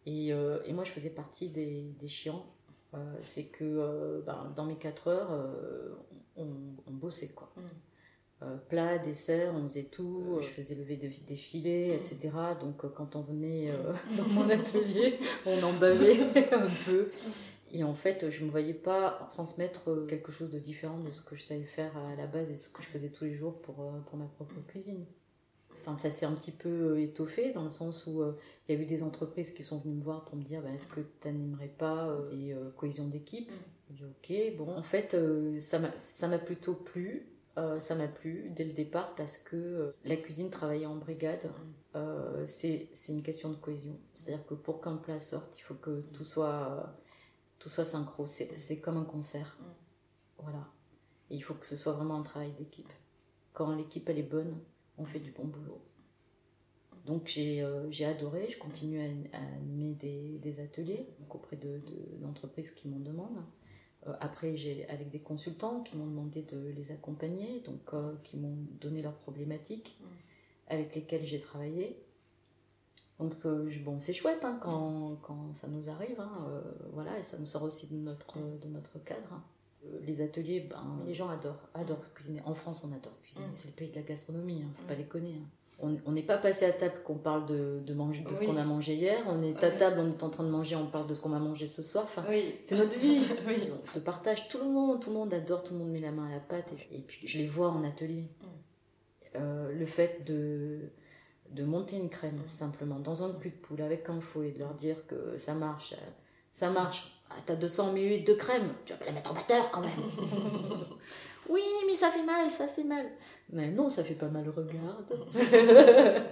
[0.07, 2.47] Et, euh, et, moi, je faisais partie des, des chiants.
[2.95, 5.51] Euh, c'est que euh, ben, dans mes 4 heures,
[6.37, 6.49] on,
[6.87, 7.53] on, bossait quoi.
[7.57, 8.45] Mm.
[8.69, 10.39] plat, dessert, on faisait tout.
[10.41, 11.93] Je faisais lever des, défilés, mm.
[11.93, 12.37] etc.
[12.61, 13.71] Donc quand on venait
[14.17, 16.21] dans mon atelier, on en bavait
[16.53, 17.11] un peu.
[17.73, 21.23] Et en fait, je ne me voyais pas transmettre quelque chose de différent de ce
[21.23, 23.35] que je savais faire à la base et de ce que je faisais tous les
[23.35, 25.07] jours pour, pour ma propre cuisine.
[25.81, 28.37] Enfin, ça s'est un petit peu euh, étoffé dans le sens où euh,
[28.69, 30.71] il y a eu des entreprises qui sont venues me voir pour me dire bah,
[30.71, 33.51] est-ce que tu n'animerais pas euh, des cohésions d'équipe
[33.89, 35.17] J'ai dit ok, bon, en fait,
[35.59, 37.27] ça m'a plutôt plu.
[37.79, 41.51] ça m'a plu dès le départ parce que la cuisine travailler en brigade,
[42.45, 43.99] c'est une question de cohésion.
[44.15, 46.95] C'est-à-dire que pour qu'un plat sorte, il faut que tout soit,
[47.59, 48.27] tout soit synchro.
[48.27, 49.57] C'est comme un concert.
[50.39, 50.67] Voilà.
[51.31, 52.93] Et il faut que ce soit vraiment un travail d'équipe.
[53.53, 54.57] Quand l'équipe elle est bonne,
[55.01, 55.81] on fait du bon boulot.
[57.07, 59.01] Donc j'ai euh, adoré, je continue
[59.33, 61.57] à, animer des, ateliers auprès
[62.21, 63.43] d'entreprises de, qui m'en demandent.
[64.07, 68.37] Euh, après, j'ai avec des consultants qui m'ont demandé de les accompagner, donc euh, qui
[68.37, 69.99] m'ont donné leurs problématiques
[70.69, 72.01] avec lesquelles j'ai travaillé.
[73.19, 73.47] Donc
[73.85, 76.63] bon, c'est chouette hein, quand, quand, ça nous arrive, hein,
[76.95, 79.43] voilà, et ça nous sort aussi de notre, de notre cadre.
[79.85, 82.43] Euh, les ateliers, ben, les gens adorent, adorent cuisiner.
[82.45, 83.47] En France, on adore cuisiner.
[83.47, 83.55] Mm.
[83.55, 84.99] C'est le pays de la gastronomie, hein, faut pas mm.
[84.99, 85.35] déconner.
[85.41, 85.49] Hein.
[85.83, 88.65] On n'est pas passé à table qu'on parle de, de, manger, de ce qu'on a
[88.65, 89.25] mangé hier.
[89.27, 91.31] On est à table, on est en train de manger, on parle de ce qu'on
[91.31, 92.05] va manger ce soir.
[92.05, 92.23] Enfin,
[92.63, 93.23] c'est notre vie.
[93.83, 94.49] On se partage.
[94.49, 96.41] Tout le monde, tout le monde adore, tout le monde met la main à la
[96.41, 96.71] pâte.
[96.93, 98.25] Et, puis, je les vois en atelier.
[98.43, 98.47] Mm.
[99.37, 100.91] Euh, le fait de,
[101.51, 104.75] de monter une crème, simplement, dans un cul de poule, avec un fouet, de leur
[104.75, 106.11] dire que ça marche, euh,
[106.53, 109.81] ça marche t'as 200 ml de crème, tu vas pas la mettre en batteur quand
[109.81, 109.91] même.
[111.49, 113.07] oui, mais ça fait mal, ça fait mal.
[113.53, 115.07] Mais non, ça fait pas mal, regarde.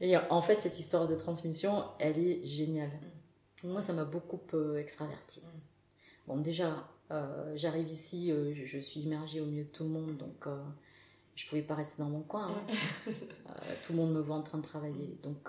[0.00, 2.90] Et en fait, cette histoire de transmission, elle est géniale.
[3.62, 5.40] Moi, ça m'a beaucoup euh, extraverti.
[6.26, 10.16] Bon, déjà, euh, j'arrive ici, euh, je, suis immergée au milieu de tout le monde,
[10.16, 10.46] donc
[11.36, 12.48] je pouvais pas rester dans mon coin.
[12.48, 13.12] Hein.
[13.84, 15.16] tout le monde me voit en train de travailler.
[15.22, 15.48] Donc,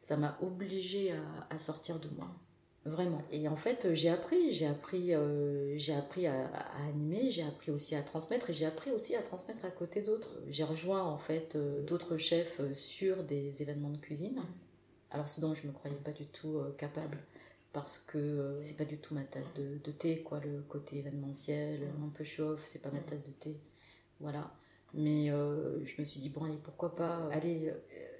[0.00, 1.14] ça m'a obligée
[1.48, 2.28] à sortir de moi.
[2.86, 3.20] Vraiment.
[3.30, 6.46] Et en fait, j'ai appris, j'ai appris, euh, j'ai appris à,
[6.88, 10.38] animer, j'ai appris aussi à transmettre et j'ai appris aussi à transmettre à côté d'autres.
[10.48, 14.40] J'ai rejoint en fait euh, d'autres chefs euh, sur des événements de cuisine.
[15.10, 17.18] Alors ce dont je me croyais pas du tout capable
[17.72, 22.08] parce que c'est pas du tout ma tasse de, thé quoi, le côté événementiel, un
[22.08, 23.56] peu chauffe, c'est pas ma tasse de thé.
[24.20, 24.54] Voilà.
[24.94, 27.74] Mais je me suis dit bon allez pourquoi pas aller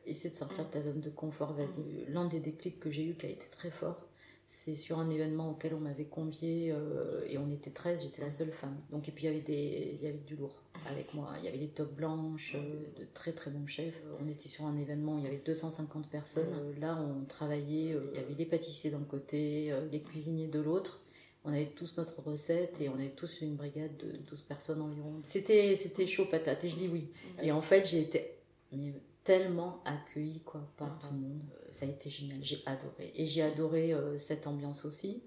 [0.04, 2.06] essayer de sortir de ta zone de confort, vas-y.
[2.08, 4.09] L'un des déclics que j'ai eu qui a été très fort
[4.52, 8.32] c'est sur un événement auquel on m'avait convié euh, et on était 13, j'étais la
[8.32, 8.76] seule femme.
[8.90, 11.28] Donc, et puis il y avait, des, il y avait du lourd avec moi.
[11.38, 14.02] Il y avait des toques blanches, euh, de très très bons chefs.
[14.20, 16.52] On était sur un événement où il y avait 250 personnes.
[16.52, 21.00] Euh, là, on travaillait, il y avait les pâtissiers d'un côté, les cuisiniers de l'autre.
[21.44, 25.14] On avait tous notre recette et on avait tous une brigade de 12 personnes environ.
[25.22, 27.06] C'était, c'était chaud patate et je dis oui.
[27.40, 28.34] Et en fait, j'ai été
[29.22, 31.42] tellement accueilli quoi, par tout le monde.
[31.70, 33.12] Ça a été génial, j'ai adoré.
[33.14, 35.22] Et j'ai adoré euh, cette ambiance aussi.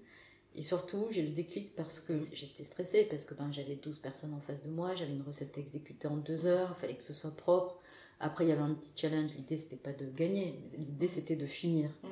[0.56, 4.34] Et surtout, j'ai le déclic parce que j'étais stressée, parce que ben, j'avais 12 personnes
[4.34, 7.12] en face de moi, j'avais une recette exécutée en deux heures, il fallait que ce
[7.12, 7.80] soit propre.
[8.20, 11.46] Après, il y avait un petit challenge, l'idée c'était pas de gagner, l'idée c'était de
[11.46, 11.90] finir.
[12.02, 12.08] Mm.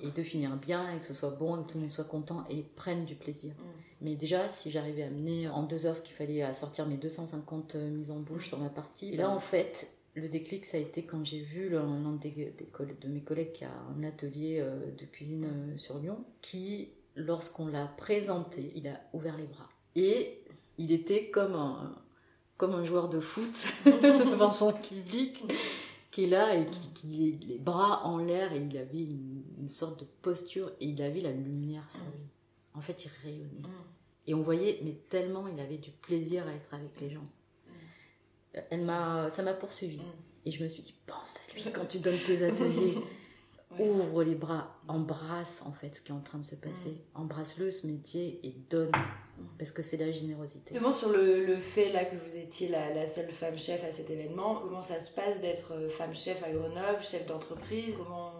[0.00, 2.04] Et de finir bien, et que ce soit bon, et que tout le monde soit
[2.04, 3.52] content et prenne du plaisir.
[3.54, 3.64] Mm.
[4.02, 6.98] Mais déjà, si j'arrivais à mener en deux heures ce qu'il fallait à sortir mes
[6.98, 10.80] 250 euh, mises en bouche sur ma partie, là en fait, le déclic, ça a
[10.80, 12.52] été quand j'ai vu l'un des,
[13.00, 17.68] de mes collègues qui a un atelier euh, de cuisine euh, sur Lyon, qui, lorsqu'on
[17.68, 19.68] l'a présenté, il a ouvert les bras.
[19.94, 20.42] Et
[20.78, 21.96] il était comme un,
[22.56, 25.44] comme un joueur de foot devant son public
[26.10, 30.06] qui est là et qui, les bras en l'air et il avait une, sorte de
[30.22, 32.26] posture et il avait la lumière sur lui.
[32.74, 33.68] En fait, il rayonnait.
[34.26, 37.24] Et on voyait, mais tellement il avait du plaisir à être avec les gens
[38.70, 39.98] elle m'a, ça m'a poursuivi.
[39.98, 40.46] Mm.
[40.46, 42.98] Et je me suis dit, pense à lui quand tu donnes tes ateliers.
[43.78, 47.20] ouvre les bras, embrasse en fait ce qui est en train de se passer, mm.
[47.20, 49.44] embrasse-le ce métier et donne, mm.
[49.58, 50.70] parce que c'est la générosité.
[50.72, 53.92] Justement sur le, le, fait là que vous étiez la, la, seule femme chef à
[53.92, 57.94] cet événement, comment ça se passe d'être euh, femme chef à Grenoble, chef d'entreprise?
[57.96, 58.32] Comment,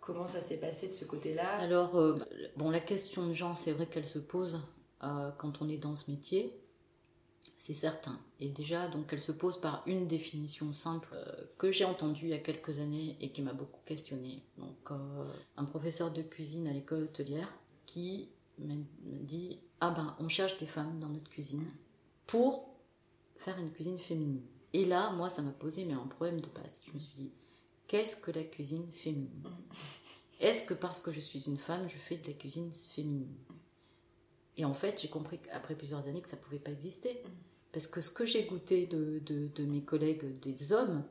[0.00, 1.58] comment ça s'est passé de ce côté-là?
[1.58, 2.18] Alors, euh,
[2.56, 4.60] bon, la question de genre, c'est vrai qu'elle se pose
[5.04, 6.52] euh, quand on est dans ce métier
[7.58, 8.18] c'est certain.
[8.38, 12.30] Et déjà, donc, elle se pose par une définition simple euh, que j'ai entendue il
[12.30, 14.44] y a quelques années et qui m'a beaucoup questionnée.
[14.58, 15.24] Donc, euh,
[15.56, 17.52] un professeur de cuisine à l'école hôtelière
[17.84, 18.28] qui
[18.58, 21.66] m'a dit Ah ben, on cherche des femmes dans notre cuisine
[22.28, 22.68] pour
[23.38, 24.42] faire une cuisine féminine.
[24.72, 26.80] Et là, moi, ça m'a posé mais un problème de base.
[26.86, 27.32] Je me suis dit
[27.88, 29.42] Qu'est-ce que la cuisine féminine?
[30.40, 33.34] Est-ce que parce que je suis une femme, je fais de la cuisine féminine?
[34.58, 37.22] Et en fait, j'ai compris après plusieurs années que ça pouvait pas exister.
[37.72, 41.04] Parce que ce que j'ai goûté de, de, mes collègues, des hommes,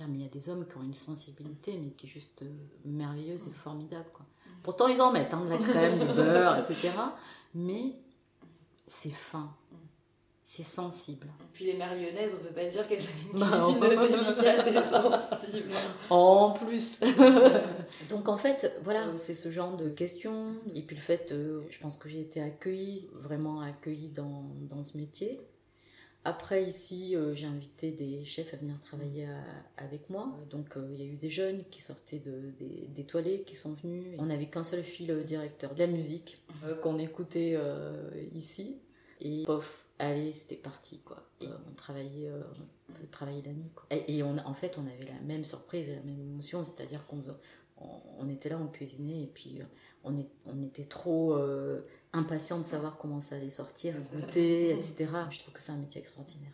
[0.00, 2.50] mais il y a des hommes qui ont une sensibilité, mais qui est juste euh,
[2.84, 4.06] merveilleuse et formidable.
[4.62, 6.92] Pourtant, ils en mettent de la crème, du beurre, etc.
[7.54, 7.94] Mais
[8.86, 9.54] c'est fin,
[10.50, 11.26] c'est sensible.
[11.26, 14.72] Et puis les marionnaises, on peut pas dire qu'elles ont une bah, cuisine délicate et
[14.72, 15.72] sensible.
[16.08, 17.00] En plus.
[18.08, 20.54] Donc en fait, voilà, c'est ce genre de questions.
[20.74, 24.82] Et puis le fait, euh, je pense que j'ai été accueillie, vraiment accueillie dans, dans
[24.82, 25.38] ce métier.
[26.24, 29.28] Après, ici, euh, j'ai invité des chefs à venir travailler
[29.76, 30.34] avec moi.
[30.48, 32.54] Donc, euh, il y a eu des jeunes qui sortaient de,
[32.88, 34.16] des, toilettes, qui sont venus.
[34.18, 37.58] On n'avait qu'un seul fil directeur de la musique euh, qu'on écoutait
[38.34, 38.78] ici.
[39.20, 41.22] Et pof, allez, c'était parti, quoi.
[41.42, 42.30] on travaillait,
[42.90, 43.86] on travaillait la nuit, quoi.
[43.90, 47.22] Et, on, en fait, on avait la même surprise et la même émotion, c'est-à-dire qu'on
[47.78, 49.60] on, était là, on cuisinait, et puis
[50.04, 51.36] on, est, on était trop
[52.12, 55.06] impatient de savoir comment ça allait sortir, goûter, etc.
[55.30, 56.52] Je trouve que c'est un métier extraordinaire.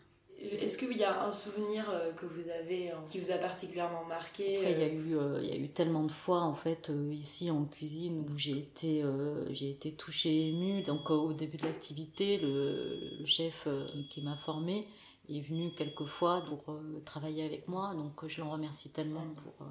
[0.53, 4.03] Est-ce qu'il y a un souvenir euh, que vous avez hein, qui vous a particulièrement
[4.05, 6.89] marqué il, y a eu, euh, il y a eu tellement de fois en fait
[6.89, 9.03] euh, ici en cuisine où j'ai été,
[9.51, 10.81] j'ai été touchée, émue.
[10.83, 13.67] Donc au début de l'activité, le, chef
[14.09, 14.87] qui, m'a formée
[15.29, 16.63] est venu quelques fois pour
[17.05, 17.93] travailler avec moi.
[17.95, 19.35] Donc je l'en remercie tellement mm.
[19.35, 19.67] pour,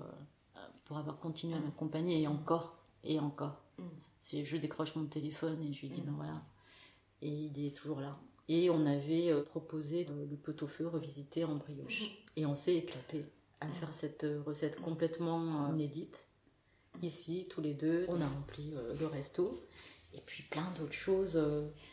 [0.84, 3.62] pour avoir continué à m'accompagner et encore et encore.
[3.78, 3.84] Mm
[4.32, 6.42] je décroche mon téléphone et je lui dis ben voilà.
[7.22, 8.18] Et il est toujours là.
[8.48, 12.02] Et on avait euh, proposé le pot-au-feu revisité en brioche.
[12.02, 12.08] Mhm.
[12.36, 13.24] Et on s'est éclaté
[13.60, 16.26] à faire cette euh, recette complètement euh, inédite.
[17.02, 19.60] Ici, tous les deux, on a rempli le resto.
[20.16, 21.42] Et puis plein d'autres choses.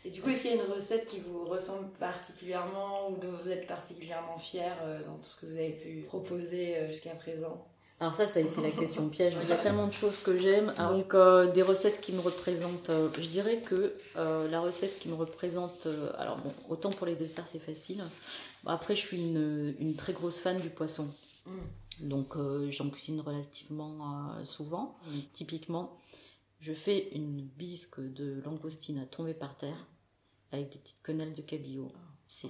[0.06, 3.36] Et du coup, est-ce qu'il y a une recette qui vous ressemble particulièrement ou dont
[3.42, 4.78] vous êtes particulièrement fier
[5.08, 7.68] dans tout ce que vous avez pu proposer jusqu'à présent?
[8.02, 9.36] Alors ça, ça a été la question piège.
[9.44, 10.74] Il y a tellement de choses que j'aime.
[10.80, 12.90] Donc euh, des recettes qui me représentent.
[12.90, 15.88] Euh, je dirais que euh, la recette qui me représente.
[16.18, 18.04] alors bon, autant pour les desserts c'est facile.
[18.66, 21.08] après, je suis une, une, très grosse fan du poisson.
[21.46, 22.10] Mm.
[22.10, 22.36] Donc
[22.72, 24.98] j'en cuisine relativement souvent.
[25.34, 25.96] typiquement,
[26.60, 29.86] je fais une bisque de langoustine à tomber par terre
[30.52, 31.92] avec des petites quenelles de cabillaud.
[32.28, 32.50] C'est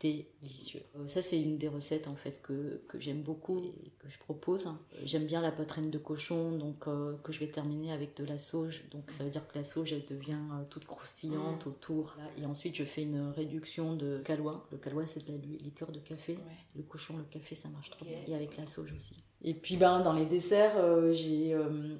[0.00, 0.82] délicieux.
[0.96, 4.18] Euh, ça, c'est une des recettes en fait que, que j'aime beaucoup et que je
[4.18, 4.68] propose.
[5.04, 8.38] J'aime bien la poitrine de cochon, donc euh, que je vais terminer avec de la
[8.38, 8.84] sauge.
[8.90, 11.68] Donc ça veut dire que la sauge, elle devient euh, toute croustillante mm.
[11.68, 12.16] autour.
[12.38, 14.66] Et ensuite, je fais une réduction de calois.
[14.72, 16.38] Le calois, c'est de la liqueur de café.
[16.74, 18.18] Le cochon, le café, ça marche trop bien.
[18.26, 19.16] Et avec la sauge aussi.
[19.46, 21.52] Et puis ben dans les desserts, j'ai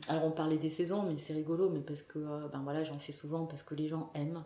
[0.09, 2.19] alors on parlait des saisons, mais c'est rigolo, mais parce que
[2.49, 4.43] ben voilà j'en fais souvent parce que les gens aiment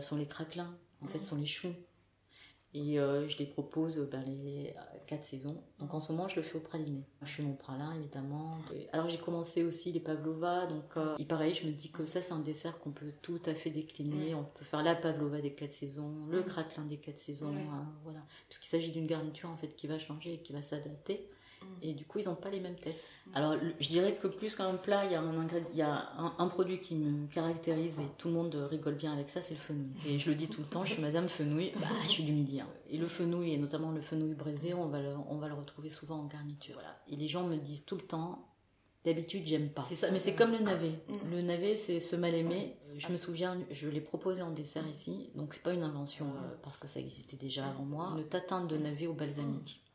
[0.00, 1.22] sont les craquelins, en fait mm.
[1.22, 1.72] sont les choux.
[2.76, 4.74] Et euh, je les propose ben, les
[5.06, 5.56] quatre saisons.
[5.78, 7.00] Donc en ce moment, je le fais au praliné.
[7.22, 8.58] Je fais mon pralin, évidemment.
[8.92, 10.66] Alors j'ai commencé aussi les pavlova.
[10.66, 13.54] Donc euh, pareil, je me dis que ça, c'est un dessert qu'on peut tout à
[13.54, 14.34] fait décliner.
[14.34, 17.54] On peut faire la pavlova des quatre saisons, le craquelin des quatre saisons.
[17.54, 18.20] Euh, voilà.
[18.48, 21.30] Puisqu'il s'agit d'une garniture en fait qui va changer et qui va s'adapter.
[21.82, 23.10] Et du coup, ils n'ont pas les mêmes têtes.
[23.34, 26.48] Alors, je dirais que plus qu'un plat, il y a, un, il y a un,
[26.48, 29.90] produit qui me caractérise et tout le monde rigole bien avec ça, c'est le fenouil.
[30.06, 32.32] Et je le dis tout le temps, je suis madame fenouil, bah, je suis du
[32.32, 32.60] midi.
[32.60, 32.68] Hein.
[32.90, 35.90] Et le fenouil, et notamment le fenouil braisé, on va le, on va le retrouver
[35.90, 36.74] souvent en garniture.
[36.74, 36.96] Voilà.
[37.08, 38.46] Et les gens me disent tout le temps,
[39.06, 39.82] D'habitude, j'aime pas.
[39.82, 40.90] C'est ça, mais c'est comme le navet.
[41.08, 41.30] Mm.
[41.30, 42.76] Le navet, c'est ce mal aimé.
[42.96, 46.56] Je me souviens, je l'ai proposé en dessert ici, donc c'est pas une invention euh,
[46.64, 48.14] parce que ça existait déjà avant moi.
[48.18, 49.85] Une tatin de navet au balsamique.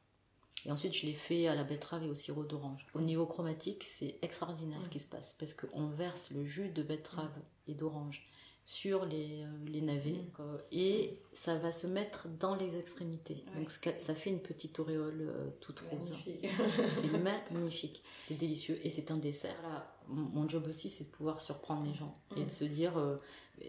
[0.66, 2.86] Et ensuite, je l'ai fait à la betterave et au sirop d'orange.
[2.94, 6.84] Au niveau chromatique, c'est extraordinaire ce qui se passe parce qu'on verse le jus de
[6.84, 7.32] betterave
[7.68, 8.24] et d'orange
[8.64, 10.44] sur les, euh, les navets mm.
[10.72, 13.44] et ça va se mettre dans les extrémités.
[13.56, 16.16] Donc ça fait une petite auréole euh, toute rose.
[17.02, 17.12] c'est
[17.52, 18.04] magnifique.
[18.22, 19.60] C'est délicieux et c'est un dessert.
[19.64, 23.18] Là, mon job aussi, c'est de pouvoir surprendre les gens et de se dire euh,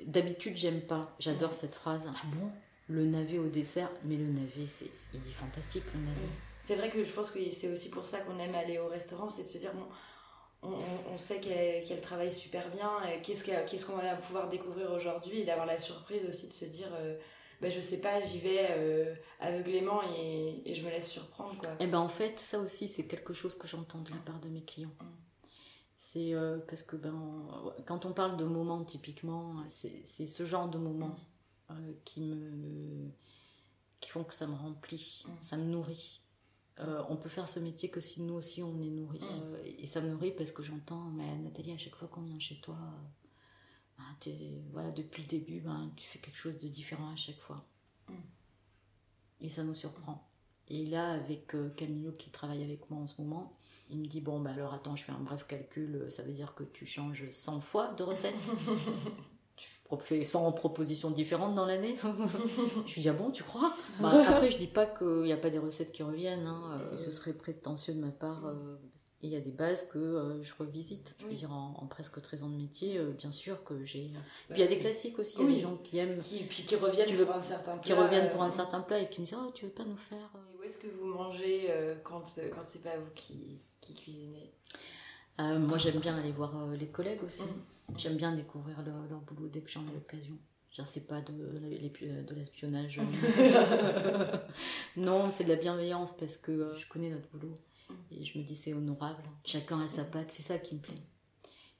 [0.06, 1.14] d'habitude, j'aime pas.
[1.18, 2.08] J'adore cette phrase.
[2.08, 2.50] Ah bon?
[2.92, 6.28] Le navet au dessert, mais le navet, c'est, il est fantastique, le navet.
[6.60, 9.30] C'est vrai que je pense que c'est aussi pour ça qu'on aime aller au restaurant,
[9.30, 9.86] c'est de se dire, bon,
[10.62, 12.90] on, sait qu'elle travaille super bien.
[13.22, 17.18] Qu'est-ce qu'on va pouvoir découvrir aujourd'hui et d'avoir la surprise aussi de se dire, euh,
[17.60, 21.58] bah, je sais pas, j'y vais euh, aveuglément et, je me laisse surprendre.
[21.58, 21.70] Quoi.
[21.70, 24.40] Et eh ben en fait, ça aussi, c'est quelque chose que j'entends de la part
[24.40, 24.94] de mes clients.
[25.00, 25.06] Mm.
[25.98, 27.14] C'est euh, parce que ben,
[27.86, 31.31] quand on parle de moments, typiquement, c'est ce genre de moments mm.
[32.04, 33.10] Qui me
[34.02, 35.30] qui font que ça me remplit, mm.
[35.40, 36.20] ça me nourrit.
[36.80, 39.20] Euh, on peut faire ce métier que si nous aussi on est nourri.
[39.20, 39.42] Mm.
[39.42, 42.38] Euh, et ça me nourrit parce que j'entends, mais Nathalie, à chaque fois qu'on vient
[42.38, 42.76] chez toi,
[43.96, 44.04] ben,
[44.72, 47.64] voilà, depuis le début, ben, tu fais quelque chose de différent à chaque fois.
[48.08, 48.14] Mm.
[49.42, 50.28] Et ça nous surprend.
[50.68, 53.56] Et là, avec euh, Camilo qui travaille avec moi en ce moment,
[53.88, 56.54] il me dit Bon, bah alors attends, je fais un bref calcul, ça veut dire
[56.54, 58.34] que tu changes 100 fois de recette.
[60.00, 61.96] fait 100 propositions différentes dans l'année.
[62.86, 63.74] je lui dis, ah bon, tu crois?
[64.00, 66.78] Bah, Après, je dis pas qu'il n'y a pas des recettes qui reviennent, hein.
[66.80, 68.46] Euh, ce serait prétentieux de ma part.
[68.46, 68.76] Euh,
[69.22, 71.14] et il y a des bases que euh, je revisite.
[71.20, 74.10] Je veux dire, en, presque 13 ans de métier, bien sûr que j'ai.
[74.48, 76.18] Puis il y a des classiques aussi, il y a des gens qui aiment.
[76.18, 77.82] Qui, puis qui reviennent pour un certain plat.
[77.82, 79.96] Qui reviennent pour un certain plat et qui me disent, oh, tu veux pas nous
[79.96, 80.30] faire.
[80.58, 81.70] où est-ce que vous mangez
[82.02, 82.22] quand,
[82.54, 84.52] quand c'est pas vous qui, qui cuisinez?
[85.38, 87.42] Moi, j'aime bien aller voir les collègues aussi.
[87.42, 87.62] Mm.
[87.96, 90.38] J'aime bien découvrir leur, boulot dès que j'en ai l'occasion.
[90.86, 92.98] C'est pas de, de l'espionnage.
[94.96, 97.54] non, c'est de la bienveillance parce que euh, je connais notre boulot.
[98.10, 99.22] Et je me dis c'est honorable.
[99.44, 101.02] Chacun a sa patte, c'est ça qui me plaît.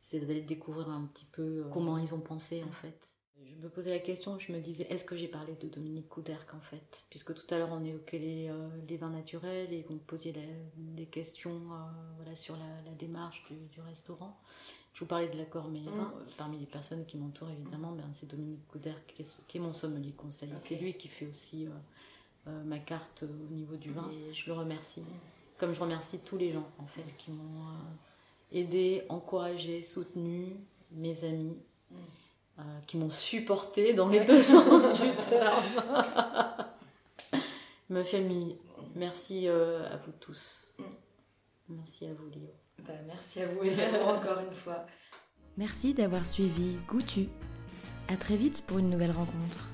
[0.03, 2.99] C'est d'aller découvrir un petit peu euh, comment ils ont pensé en fait.
[3.45, 6.55] Je me posais la question, je me disais, est-ce que j'ai parlé de Dominique Couderc
[6.55, 7.05] en fait?
[7.11, 10.35] Puisque tout à l'heure on évoquait les, euh, les vins naturels et vous me posiez
[10.77, 11.63] des questions
[12.17, 14.39] voilà, sur la, démarche du, du, restaurant.
[14.93, 16.13] Je vous parlais de l'accord, mais mm.
[16.37, 20.51] parmi les personnes qui m'entourent, évidemment, ben, c'est Dominique Couder qui est, mon sommelier conseil.
[20.59, 21.71] C'est lui qui fait aussi euh,
[22.49, 24.11] euh, ma carte au niveau du vin.
[24.13, 25.01] Et je le remercie.
[25.01, 25.07] Mm.
[25.59, 30.57] Comme je remercie tous les gens, en fait, qui m'ont euh, aidé, encouragé, soutenu,
[30.91, 31.57] mes amis,
[31.91, 32.61] mm.
[32.87, 35.65] qui m'ont supporté dans les deux sens du terme.
[37.89, 38.59] Ma famille,
[38.95, 40.75] merci à vous tous.
[41.71, 42.62] Merci à vous, Léo.
[42.87, 44.87] Bah, merci à vous également encore une fois.
[45.57, 47.29] Merci d'avoir suivi Goutu.
[48.09, 49.69] À très vite pour une nouvelle rencontre.